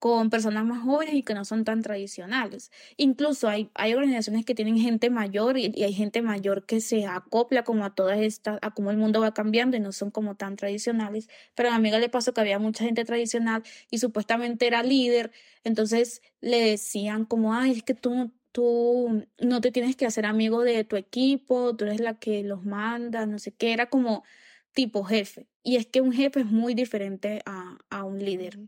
con 0.00 0.30
personas 0.30 0.64
más 0.64 0.82
jóvenes 0.82 1.14
y 1.14 1.22
que 1.22 1.34
no 1.34 1.44
son 1.44 1.64
tan 1.64 1.82
tradicionales. 1.82 2.72
Incluso 2.96 3.48
hay, 3.48 3.70
hay 3.74 3.92
organizaciones 3.94 4.46
que 4.46 4.54
tienen 4.54 4.78
gente 4.78 5.10
mayor 5.10 5.58
y, 5.58 5.66
hay 5.82 5.92
gente 5.92 6.22
mayor 6.22 6.64
que 6.66 6.80
se 6.80 7.06
acopla 7.06 7.64
como 7.64 7.84
a 7.84 7.94
todas 7.94 8.18
estas, 8.18 8.58
a 8.62 8.72
cómo 8.72 8.90
el 8.90 8.96
mundo 8.96 9.20
va 9.20 9.34
cambiando 9.34 9.76
y 9.76 9.80
no 9.80 9.92
son 9.92 10.10
como 10.10 10.36
tan 10.36 10.56
tradicionales. 10.56 11.28
Pero 11.54 11.68
a 11.68 11.72
mi 11.72 11.76
amiga 11.78 11.98
le 11.98 12.08
pasó 12.08 12.32
que 12.34 12.40
había 12.40 12.58
mucha 12.58 12.84
gente 12.84 13.04
tradicional 13.04 13.62
y 13.90 13.98
supuestamente 13.98 14.66
era 14.66 14.82
líder, 14.82 15.32
entonces 15.64 16.22
le 16.40 16.64
decían 16.64 17.26
como, 17.26 17.54
ay, 17.54 17.72
es 17.72 17.82
que 17.82 17.94
tú 17.94 18.32
tú 18.52 19.26
no 19.38 19.60
te 19.60 19.70
tienes 19.70 19.96
que 19.96 20.06
hacer 20.06 20.26
amigo 20.26 20.62
de 20.62 20.82
tu 20.84 20.96
equipo, 20.96 21.76
tú 21.76 21.84
eres 21.84 22.00
la 22.00 22.18
que 22.18 22.42
los 22.42 22.64
manda, 22.64 23.26
no 23.26 23.38
sé 23.38 23.52
qué, 23.52 23.72
era 23.72 23.88
como 23.88 24.24
tipo 24.72 25.04
jefe. 25.04 25.46
Y 25.62 25.76
es 25.76 25.86
que 25.86 26.00
un 26.00 26.12
jefe 26.12 26.40
es 26.40 26.46
muy 26.46 26.74
diferente 26.74 27.42
a, 27.46 27.78
a 27.90 28.04
un 28.04 28.18
líder. 28.24 28.58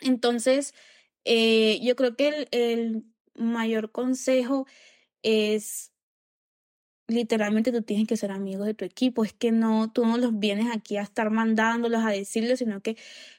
Entonces, 0.00 0.74
eh, 1.24 1.80
yo 1.82 1.96
creo 1.96 2.16
que 2.16 2.28
el, 2.28 2.48
el 2.52 3.04
mayor 3.34 3.92
consejo 3.92 4.66
es 5.22 5.92
literalmente 7.08 7.72
tú 7.72 7.82
tienes 7.82 8.08
que 8.08 8.16
ser 8.16 8.30
amigo 8.32 8.64
de 8.64 8.74
tu 8.74 8.84
equipo. 8.84 9.24
Es 9.24 9.32
que 9.32 9.52
no, 9.52 9.92
tú 9.92 10.04
no 10.06 10.18
los 10.18 10.38
vienes 10.38 10.74
aquí 10.74 10.96
a 10.96 11.02
estar 11.02 11.30
mandándolos, 11.30 12.04
a 12.04 12.10
decirles, 12.10 12.58
sino 12.58 12.80
que 12.82 12.96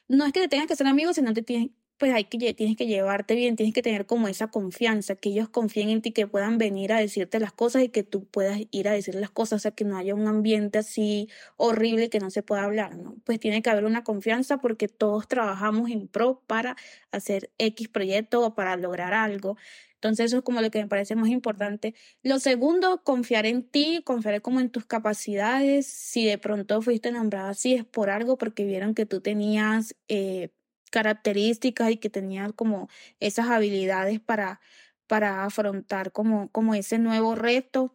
no 0.08 0.24
es 0.24 0.32
que 0.32 0.40
te 0.40 0.48
tengas 0.48 0.66
que 0.66 0.76
ser 0.76 0.86
amigos, 0.86 1.16
sino 1.16 1.34
que 1.34 1.42
tienes, 1.42 1.70
pues 1.98 2.12
hay 2.14 2.24
que, 2.24 2.54
tienes 2.54 2.76
que 2.76 2.86
llevarte 2.86 3.34
bien, 3.34 3.56
tienes 3.56 3.74
que 3.74 3.82
tener 3.82 4.06
como 4.06 4.28
esa 4.28 4.48
confianza, 4.48 5.16
que 5.16 5.30
ellos 5.30 5.48
confíen 5.48 5.90
en 5.90 6.00
ti, 6.00 6.12
que 6.12 6.26
puedan 6.26 6.56
venir 6.56 6.92
a 6.92 7.00
decirte 7.00 7.40
las 7.40 7.52
cosas 7.52 7.82
y 7.82 7.88
que 7.88 8.04
tú 8.04 8.24
puedas 8.26 8.60
ir 8.70 8.88
a 8.88 8.92
decir 8.92 9.16
las 9.16 9.30
cosas, 9.30 9.56
o 9.56 9.62
sea, 9.62 9.72
que 9.72 9.84
no 9.84 9.96
haya 9.96 10.14
un 10.14 10.28
ambiente 10.28 10.78
así 10.78 11.28
horrible 11.56 12.08
que 12.08 12.20
no 12.20 12.30
se 12.30 12.42
pueda 12.42 12.64
hablar, 12.64 12.96
¿no? 12.96 13.16
Pues 13.24 13.40
tiene 13.40 13.62
que 13.62 13.70
haber 13.70 13.84
una 13.84 14.04
confianza 14.04 14.58
porque 14.58 14.88
todos 14.88 15.26
trabajamos 15.28 15.90
en 15.90 16.08
pro 16.08 16.42
para 16.46 16.76
hacer 17.10 17.50
X 17.58 17.88
proyecto 17.88 18.44
o 18.46 18.54
para 18.54 18.76
lograr 18.76 19.12
algo. 19.12 19.56
Entonces 19.94 20.26
eso 20.26 20.38
es 20.38 20.42
como 20.44 20.60
lo 20.60 20.70
que 20.70 20.80
me 20.80 20.88
parece 20.88 21.16
más 21.16 21.28
importante. 21.28 21.94
Lo 22.22 22.38
segundo, 22.38 23.02
confiar 23.02 23.46
en 23.46 23.64
ti, 23.64 24.02
confiar 24.04 24.40
como 24.42 24.60
en 24.60 24.70
tus 24.70 24.86
capacidades. 24.86 25.86
Si 25.88 26.24
de 26.24 26.38
pronto 26.38 26.80
fuiste 26.82 27.10
nombrada 27.10 27.50
así 27.50 27.74
es 27.74 27.84
por 27.84 28.08
algo, 28.10 28.38
porque 28.38 28.64
vieron 28.64 28.94
que 28.94 29.06
tú 29.06 29.20
tenías 29.20 29.96
eh, 30.06 30.50
características 30.90 31.90
y 31.90 31.96
que 31.98 32.10
tenías 32.10 32.52
como 32.52 32.88
esas 33.20 33.48
habilidades 33.48 34.20
para, 34.20 34.60
para 35.06 35.44
afrontar 35.44 36.12
como, 36.12 36.50
como 36.50 36.74
ese 36.74 36.98
nuevo 36.98 37.34
reto. 37.34 37.94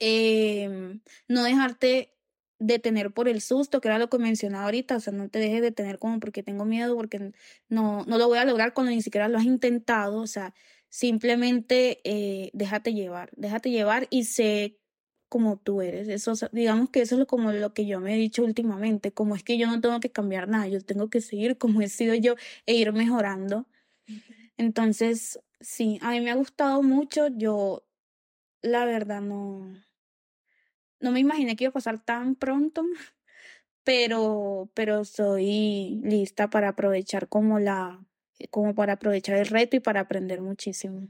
Em, 0.00 1.00
no 1.28 1.42
dejarte 1.42 2.14
detener 2.58 3.12
por 3.12 3.28
el 3.28 3.40
susto, 3.40 3.80
que 3.80 3.88
era 3.88 3.98
lo 3.98 4.08
que 4.10 4.18
mencionaba 4.18 4.64
ahorita, 4.64 4.96
o 4.96 5.00
sea, 5.00 5.12
no 5.12 5.28
te 5.28 5.38
dejes 5.38 5.62
detener 5.62 5.98
como 5.98 6.20
porque 6.20 6.42
tengo 6.42 6.64
miedo, 6.64 6.96
porque 6.96 7.32
no, 7.68 8.04
no 8.04 8.18
lo 8.18 8.28
voy 8.28 8.38
a 8.38 8.44
lograr 8.44 8.74
cuando 8.74 8.92
ni 8.92 9.02
siquiera 9.02 9.28
lo 9.28 9.38
has 9.38 9.44
intentado, 9.44 10.20
o 10.20 10.26
sea, 10.26 10.54
simplemente 10.88 12.00
eh, 12.04 12.50
déjate 12.54 12.94
llevar, 12.94 13.30
déjate 13.36 13.70
llevar 13.70 14.06
y 14.10 14.24
sé 14.24 14.78
como 15.28 15.58
tú 15.58 15.82
eres. 15.82 16.08
Eso, 16.08 16.34
digamos 16.52 16.90
que 16.90 17.02
eso 17.02 17.14
es 17.14 17.18
lo, 17.20 17.26
como 17.26 17.52
lo 17.52 17.74
que 17.74 17.86
yo 17.86 18.00
me 18.00 18.14
he 18.14 18.18
dicho 18.18 18.42
últimamente, 18.44 19.12
como 19.12 19.34
es 19.36 19.42
que 19.42 19.58
yo 19.58 19.66
no 19.66 19.80
tengo 19.80 20.00
que 20.00 20.10
cambiar 20.10 20.48
nada, 20.48 20.68
yo 20.68 20.80
tengo 20.80 21.10
que 21.10 21.20
seguir 21.20 21.58
como 21.58 21.82
he 21.82 21.88
sido 21.88 22.14
yo 22.14 22.36
e 22.66 22.74
ir 22.74 22.92
mejorando. 22.92 23.66
Entonces, 24.56 25.40
sí, 25.60 25.98
a 26.02 26.10
mí 26.12 26.20
me 26.20 26.30
ha 26.30 26.36
gustado 26.36 26.82
mucho, 26.82 27.28
yo 27.28 27.84
la 28.62 28.84
verdad 28.84 29.20
no, 29.22 29.72
no 31.00 31.12
me 31.12 31.20
imaginé 31.20 31.56
que 31.56 31.64
iba 31.64 31.70
a 31.70 31.72
pasar 31.72 32.04
tan 32.04 32.34
pronto, 32.34 32.82
pero, 33.84 34.70
pero 34.74 35.04
soy 35.04 36.00
lista 36.04 36.50
para 36.50 36.70
aprovechar 36.70 37.28
como 37.28 37.58
la, 37.58 38.04
como 38.50 38.74
para 38.74 38.94
aprovechar 38.94 39.36
el 39.38 39.46
reto 39.46 39.76
y 39.76 39.80
para 39.80 40.00
aprender 40.00 40.40
muchísimo. 40.42 41.08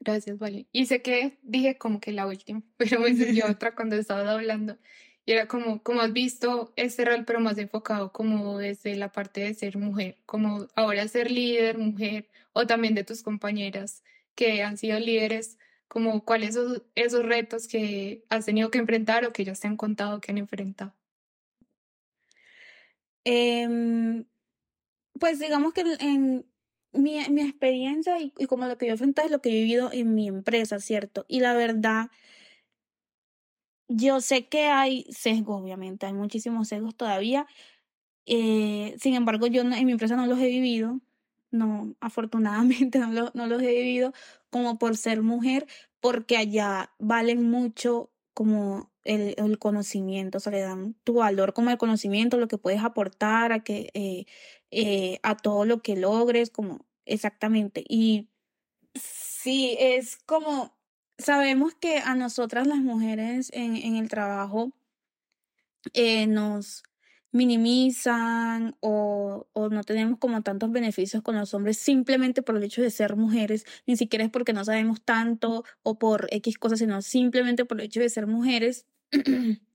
Gracias, 0.00 0.38
Vale. 0.38 0.66
Y 0.72 0.86
sé 0.86 1.02
que 1.02 1.38
dije 1.42 1.78
como 1.78 2.00
que 2.00 2.12
la 2.12 2.26
última, 2.26 2.62
pero 2.76 3.00
me 3.00 3.16
surgió 3.16 3.46
otra 3.50 3.74
cuando 3.74 3.96
estaba 3.96 4.30
hablando. 4.30 4.78
Y 5.26 5.32
era 5.32 5.48
como, 5.48 5.82
como 5.82 6.02
has 6.02 6.12
visto 6.12 6.74
este 6.76 7.04
rol, 7.04 7.24
pero 7.24 7.40
más 7.40 7.56
enfocado 7.56 8.12
como 8.12 8.58
desde 8.58 8.94
la 8.96 9.10
parte 9.10 9.40
de 9.40 9.54
ser 9.54 9.78
mujer, 9.78 10.18
como 10.26 10.68
ahora 10.74 11.08
ser 11.08 11.30
líder, 11.30 11.78
mujer, 11.78 12.28
o 12.52 12.66
también 12.66 12.94
de 12.94 13.04
tus 13.04 13.22
compañeras 13.22 14.02
que 14.34 14.62
han 14.62 14.76
sido 14.76 14.98
líderes, 14.98 15.58
como 15.88 16.24
cuáles 16.24 16.54
son 16.54 16.82
esos 16.94 17.24
retos 17.24 17.68
que 17.68 18.24
has 18.28 18.44
tenido 18.44 18.70
que 18.70 18.78
enfrentar 18.78 19.24
o 19.24 19.32
que 19.32 19.42
ellos 19.42 19.60
te 19.60 19.68
han 19.68 19.76
contado 19.76 20.20
que 20.20 20.30
han 20.32 20.38
enfrentado. 20.38 20.94
Eh, 23.24 24.24
pues 25.18 25.38
digamos 25.38 25.72
que 25.72 25.82
en 26.00 26.46
mi, 26.94 27.18
mi 27.30 27.42
experiencia 27.42 28.18
y, 28.20 28.30
como 28.46 28.66
lo 28.66 28.78
que 28.78 28.86
yo 28.86 28.92
enfrento 28.92 29.22
es 29.22 29.30
lo 29.30 29.40
que 29.40 29.50
he 29.50 29.52
vivido 29.52 29.90
en 29.92 30.14
mi 30.14 30.28
empresa, 30.28 30.80
¿cierto? 30.80 31.24
Y 31.28 31.40
la 31.40 31.54
verdad, 31.54 32.10
yo 33.88 34.20
sé 34.20 34.48
que 34.48 34.66
hay 34.66 35.06
sesgos, 35.10 35.62
obviamente, 35.62 36.06
hay 36.06 36.14
muchísimos 36.14 36.68
sesgos 36.68 36.96
todavía. 36.96 37.46
Eh, 38.26 38.96
sin 38.98 39.14
embargo, 39.14 39.46
yo 39.46 39.62
en 39.62 39.86
mi 39.86 39.92
empresa 39.92 40.16
no 40.16 40.26
los 40.26 40.38
he 40.38 40.48
vivido, 40.48 41.00
no, 41.50 41.94
afortunadamente 42.00 42.98
no, 43.00 43.30
no 43.34 43.46
los 43.46 43.62
he 43.62 43.72
vivido 43.72 44.12
como 44.50 44.78
por 44.78 44.96
ser 44.96 45.22
mujer, 45.22 45.66
porque 46.00 46.36
allá 46.36 46.92
valen 46.98 47.50
mucho 47.50 48.10
como 48.34 48.90
el, 49.04 49.34
el, 49.38 49.58
conocimiento, 49.58 50.38
o 50.38 50.40
sea, 50.40 50.52
le 50.52 50.60
dan 50.60 50.94
tu 51.04 51.14
valor 51.14 51.52
como 51.54 51.70
el 51.70 51.78
conocimiento, 51.78 52.38
lo 52.38 52.48
que 52.48 52.58
puedes 52.58 52.82
aportar 52.82 53.52
a 53.52 53.62
que 53.62 53.90
eh, 53.94 54.26
eh, 54.74 55.20
a 55.22 55.36
todo 55.36 55.64
lo 55.64 55.82
que 55.82 55.96
logres, 55.96 56.50
como 56.50 56.84
exactamente. 57.06 57.84
Y 57.88 58.28
sí, 58.94 59.76
es 59.78 60.16
como, 60.26 60.76
sabemos 61.18 61.74
que 61.74 61.98
a 61.98 62.14
nosotras 62.16 62.66
las 62.66 62.78
mujeres 62.78 63.50
en, 63.54 63.96
el 63.96 64.08
trabajo 64.08 64.72
eh, 65.92 66.26
nos 66.26 66.82
minimizan 67.30 68.76
o, 68.80 69.46
o, 69.52 69.68
no 69.68 69.82
tenemos 69.84 70.18
como 70.18 70.42
tantos 70.42 70.70
beneficios 70.72 71.22
con 71.22 71.36
los 71.36 71.52
hombres 71.54 71.78
simplemente 71.78 72.42
por 72.42 72.56
el 72.56 72.64
hecho 72.64 72.82
de 72.82 72.90
ser 72.90 73.16
mujeres, 73.16 73.66
ni 73.86 73.96
siquiera 73.96 74.24
es 74.24 74.30
porque 74.30 74.52
no 74.52 74.64
sabemos 74.64 75.02
tanto 75.04 75.64
o 75.82 75.98
por 75.98 76.28
X 76.30 76.58
cosas, 76.58 76.78
sino 76.80 77.02
simplemente 77.02 77.64
por 77.64 77.80
el 77.80 77.86
hecho 77.86 78.00
de 78.00 78.08
ser 78.08 78.26
mujeres. 78.26 78.86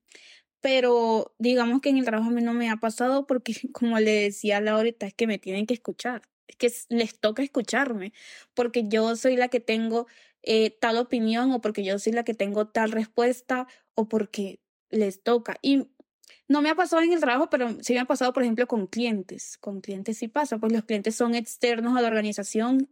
Pero 0.62 1.34
digamos 1.40 1.82
que 1.82 1.90
en 1.90 1.98
el 1.98 2.06
trabajo 2.06 2.30
a 2.30 2.34
mí 2.34 2.42
no 2.42 2.54
me 2.54 2.70
ha 2.70 2.78
pasado 2.78 3.26
porque, 3.28 3.54
como 3.74 4.00
le 4.00 4.12
decía 4.12 4.58
a 4.58 4.72
ahorita, 4.72 5.08
es 5.08 5.14
que 5.14 5.28
me 5.28 5.40
tienen 5.40 5.66
que 5.66 5.74
escuchar. 5.74 6.24
Es 6.48 6.56
que 6.56 6.72
les 6.90 7.20
toca 7.20 7.44
escucharme, 7.44 8.12
porque 8.54 8.88
yo 8.88 9.16
soy 9.16 9.36
la 9.36 9.50
que 9.50 9.60
tengo 9.60 10.08
eh, 10.44 10.72
tal 10.72 10.98
opinión 10.98 11.52
o 11.52 11.62
porque 11.62 11.84
yo 11.84 12.00
soy 12.00 12.14
la 12.14 12.24
que 12.24 12.34
tengo 12.34 12.68
tal 12.68 12.92
respuesta 12.92 13.68
o 13.94 14.08
porque 14.10 14.60
les 14.90 15.22
toca. 15.22 15.58
Y 15.62 15.88
no 16.48 16.62
me 16.62 16.70
ha 16.70 16.76
pasado 16.76 17.02
en 17.04 17.14
el 17.14 17.20
trabajo, 17.20 17.50
pero 17.50 17.78
sí 17.82 17.94
me 17.94 18.00
ha 18.00 18.06
pasado, 18.06 18.34
por 18.34 18.44
ejemplo, 18.44 18.68
con 18.68 18.88
clientes. 18.88 19.58
Con 19.60 19.82
clientes 19.82 20.18
sí 20.18 20.28
pasa, 20.28 20.58
pues 20.58 20.74
los 20.74 20.84
clientes 20.84 21.16
son 21.16 21.36
externos 21.36 21.96
a 21.96 22.02
la 22.02 22.08
organización 22.08 22.90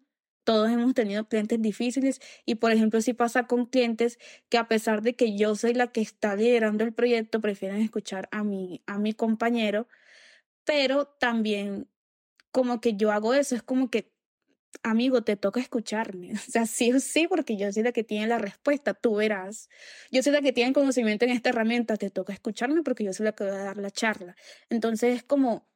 todos 0.48 0.72
hemos 0.72 0.94
tenido 0.94 1.28
clientes 1.28 1.62
difíciles 1.62 2.22
y 2.46 2.56
por 2.56 2.72
ejemplo 2.72 3.02
si 3.02 3.12
pasa 3.12 3.48
con 3.48 3.66
clientes 3.66 4.18
que 4.48 4.58
a 4.58 4.70
pesar 4.70 5.02
de 5.02 5.14
que 5.14 5.36
yo 5.36 5.56
soy 5.56 5.74
la 5.74 5.88
que 5.88 6.00
está 6.00 6.38
liderando 6.38 6.86
el 6.86 6.94
proyecto 6.94 7.42
prefieren 7.42 7.82
escuchar 7.82 8.30
a 8.32 8.46
mi 8.46 8.82
a 8.86 8.98
mi 8.98 9.12
compañero 9.12 9.90
pero 10.64 11.06
también 11.06 11.90
como 12.52 12.80
que 12.80 12.96
yo 12.96 13.12
hago 13.12 13.34
eso 13.34 13.56
es 13.56 13.62
como 13.62 13.90
que 13.90 14.14
amigo 14.84 15.22
te 15.22 15.36
toca 15.36 15.60
escucharme 15.60 16.32
o 16.36 16.38
sea 16.38 16.66
sí 16.66 16.94
o 16.94 17.02
sí 17.02 17.28
porque 17.28 17.58
yo 17.58 17.70
soy 17.74 17.84
la 17.84 17.92
que 17.92 18.06
tiene 18.06 18.28
la 18.28 18.38
respuesta 18.38 18.94
tú 18.94 19.16
verás. 19.16 19.68
Yo 20.12 20.24
soy 20.24 20.32
la 20.32 20.42
que 20.42 20.54
tiene 20.54 20.72
conocimiento 20.72 21.26
en 21.26 21.32
esta 21.32 21.50
herramienta 21.50 21.98
te 21.98 22.10
toca 22.10 22.32
escucharme 22.32 22.84
porque 22.84 23.04
yo 23.04 23.12
soy 23.12 23.26
la 23.26 23.34
que 23.34 23.44
voy 23.44 23.54
a 23.54 23.64
dar 23.64 23.78
la 23.78 23.92
charla. 23.92 24.38
Entonces 24.70 25.18
es 25.18 25.24
como 25.24 25.68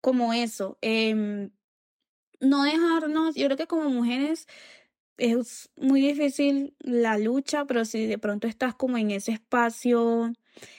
como 0.00 0.32
eso 0.32 0.78
eh, 0.82 1.50
no 2.40 2.64
dejarnos, 2.64 3.34
yo 3.34 3.46
creo 3.46 3.56
que 3.56 3.66
como 3.66 3.90
mujeres 3.90 4.46
es 5.18 5.70
muy 5.76 6.00
difícil 6.00 6.74
la 6.80 7.18
lucha, 7.18 7.66
pero 7.66 7.84
si 7.84 8.06
de 8.06 8.18
pronto 8.18 8.48
estás 8.48 8.74
como 8.74 8.98
en 8.98 9.10
ese 9.10 9.32
espacio 9.32 10.32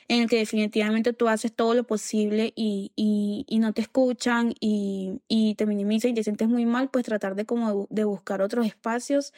en 0.08 0.22
el 0.24 0.30
que 0.30 0.38
definitivamente 0.38 1.14
tú 1.14 1.28
haces 1.28 1.54
todo 1.56 1.74
lo 1.74 1.86
posible 1.86 2.54
y, 2.56 2.92
y, 2.96 3.46
y 3.48 3.60
no 3.60 3.74
te 3.74 3.82
escuchan 3.82 4.54
y, 4.60 5.22
y, 5.28 5.56
te 5.56 5.66
minimizan 5.66 6.12
y 6.12 6.14
te 6.16 6.24
sientes 6.24 6.48
muy 6.48 6.66
mal, 6.66 6.90
pues 6.90 7.06
tratar 7.06 7.36
de 7.36 7.46
como 7.46 7.88
de 7.90 8.04
buscar 8.04 8.42
otros 8.42 8.66
espacios 8.66 9.34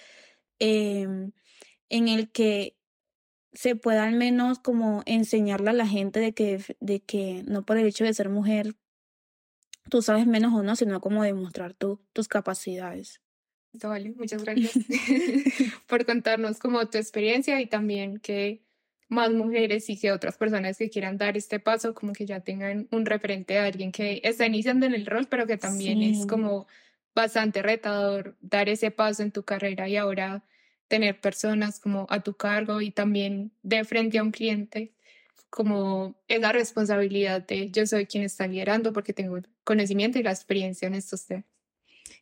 eh, 0.59 1.07
en 1.89 2.07
el 2.07 2.31
que 2.31 2.75
se 3.53 3.75
pueda 3.75 4.05
al 4.05 4.15
menos 4.15 4.59
como 4.59 5.03
enseñarle 5.05 5.71
a 5.71 5.73
la 5.73 5.87
gente 5.87 6.19
de 6.19 6.33
que, 6.33 6.63
de 6.79 7.01
que 7.01 7.43
no 7.47 7.63
por 7.63 7.77
el 7.77 7.85
hecho 7.87 8.03
de 8.03 8.13
ser 8.13 8.29
mujer 8.29 8.75
tú 9.89 10.01
sabes 10.01 10.27
menos 10.27 10.53
o 10.53 10.63
no, 10.63 10.75
sino 10.75 11.01
como 11.01 11.23
demostrar 11.23 11.73
tu, 11.73 11.99
tus 12.13 12.27
capacidades. 12.27 13.21
Vale, 13.73 14.13
muchas 14.15 14.43
gracias 14.43 14.73
por 15.87 16.05
contarnos 16.05 16.59
como 16.59 16.87
tu 16.87 16.97
experiencia 16.97 17.59
y 17.59 17.65
también 17.65 18.19
que 18.19 18.63
más 19.09 19.31
mujeres 19.31 19.89
y 19.89 19.99
que 19.99 20.11
otras 20.11 20.37
personas 20.37 20.77
que 20.77 20.89
quieran 20.89 21.17
dar 21.17 21.37
este 21.37 21.59
paso, 21.59 21.93
como 21.93 22.13
que 22.13 22.25
ya 22.25 22.39
tengan 22.41 22.87
un 22.91 23.05
referente 23.05 23.53
de 23.53 23.59
alguien 23.59 23.91
que 23.91 24.21
está 24.23 24.45
iniciando 24.45 24.85
en 24.85 24.93
el 24.93 25.05
rol, 25.05 25.27
pero 25.29 25.45
que 25.45 25.57
también 25.57 26.01
es 26.01 26.25
como 26.25 26.67
bastante 27.15 27.61
retador 27.61 28.35
dar 28.41 28.69
ese 28.69 28.91
paso 28.91 29.21
en 29.21 29.31
tu 29.31 29.43
carrera 29.43 29.87
y 29.87 29.97
ahora 29.97 30.43
tener 30.87 31.19
personas 31.21 31.79
como 31.79 32.07
a 32.09 32.21
tu 32.21 32.35
cargo 32.35 32.81
y 32.81 32.91
también 32.91 33.51
de 33.61 33.83
frente 33.83 34.17
a 34.17 34.23
un 34.23 34.31
cliente 34.31 34.93
como 35.49 36.15
es 36.27 36.41
la 36.41 36.51
responsabilidad 36.51 37.45
de 37.45 37.69
yo 37.69 37.85
soy 37.85 38.05
quien 38.05 38.23
está 38.23 38.47
liderando 38.47 38.91
porque 38.93 39.13
tengo 39.13 39.37
el 39.37 39.47
conocimiento 39.63 40.19
y 40.19 40.23
la 40.23 40.31
experiencia 40.31 40.87
en 40.87 40.95
estos 40.95 41.25
temas. 41.25 41.45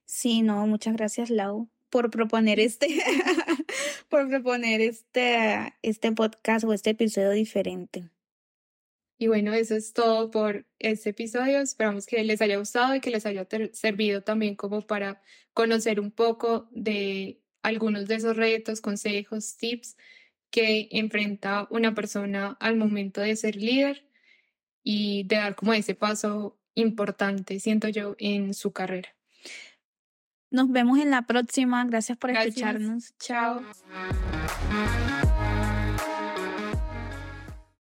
Sí, 0.06 0.42
no, 0.42 0.68
muchas 0.68 0.96
gracias 0.96 1.30
Lau 1.30 1.70
por 1.90 2.10
proponer 2.10 2.60
este 2.60 2.88
por 4.10 4.28
proponer 4.28 4.82
este 4.82 5.74
este 5.84 6.12
podcast 6.12 6.66
o 6.66 6.74
este 6.74 6.92
episodio 6.92 7.32
diferente. 7.32 8.10
Y 9.18 9.28
bueno, 9.28 9.54
eso 9.54 9.76
es 9.76 9.94
todo 9.94 10.32
por 10.32 10.66
este 10.80 11.12
episodio. 11.12 11.60
Esperamos 11.60 12.08
que 12.08 12.24
les 12.24 12.42
haya 12.42 12.58
gustado 12.58 12.96
y 12.96 13.02
que 13.02 13.12
les 13.12 13.28
haya 13.28 13.48
servido 13.72 14.24
también 14.24 14.56
como 14.56 14.82
para 14.82 15.22
conocer 15.54 16.00
un 16.00 16.10
poco 16.10 16.68
de 16.72 17.40
algunos 17.62 18.08
de 18.08 18.16
esos 18.16 18.36
retos, 18.36 18.82
consejos, 18.82 19.58
tips 19.58 19.96
que 20.52 20.90
enfrenta 20.92 21.68
una 21.72 21.96
persona 21.96 22.58
al 22.60 22.76
momento 22.76 23.22
de 23.22 23.36
ser 23.36 23.56
líder 23.56 24.06
y 24.84 25.24
de 25.24 25.38
dar 25.38 25.56
como 25.56 25.74
ese 25.74 25.96
paso 25.96 26.60
importante, 26.76 27.60
siento 27.60 27.88
yo, 27.88 28.16
en 28.20 28.54
su 28.54 28.72
carrera. 28.72 29.16
Nos 30.52 30.70
vemos 30.70 31.00
en 31.00 31.12
la 31.12 31.24
próxima. 31.24 31.86
Gracias 31.86 32.18
por 32.18 32.32
Gracias. 32.32 32.58
escucharnos. 32.58 33.14
Chao. 33.18 33.62
Chao. 34.70 35.31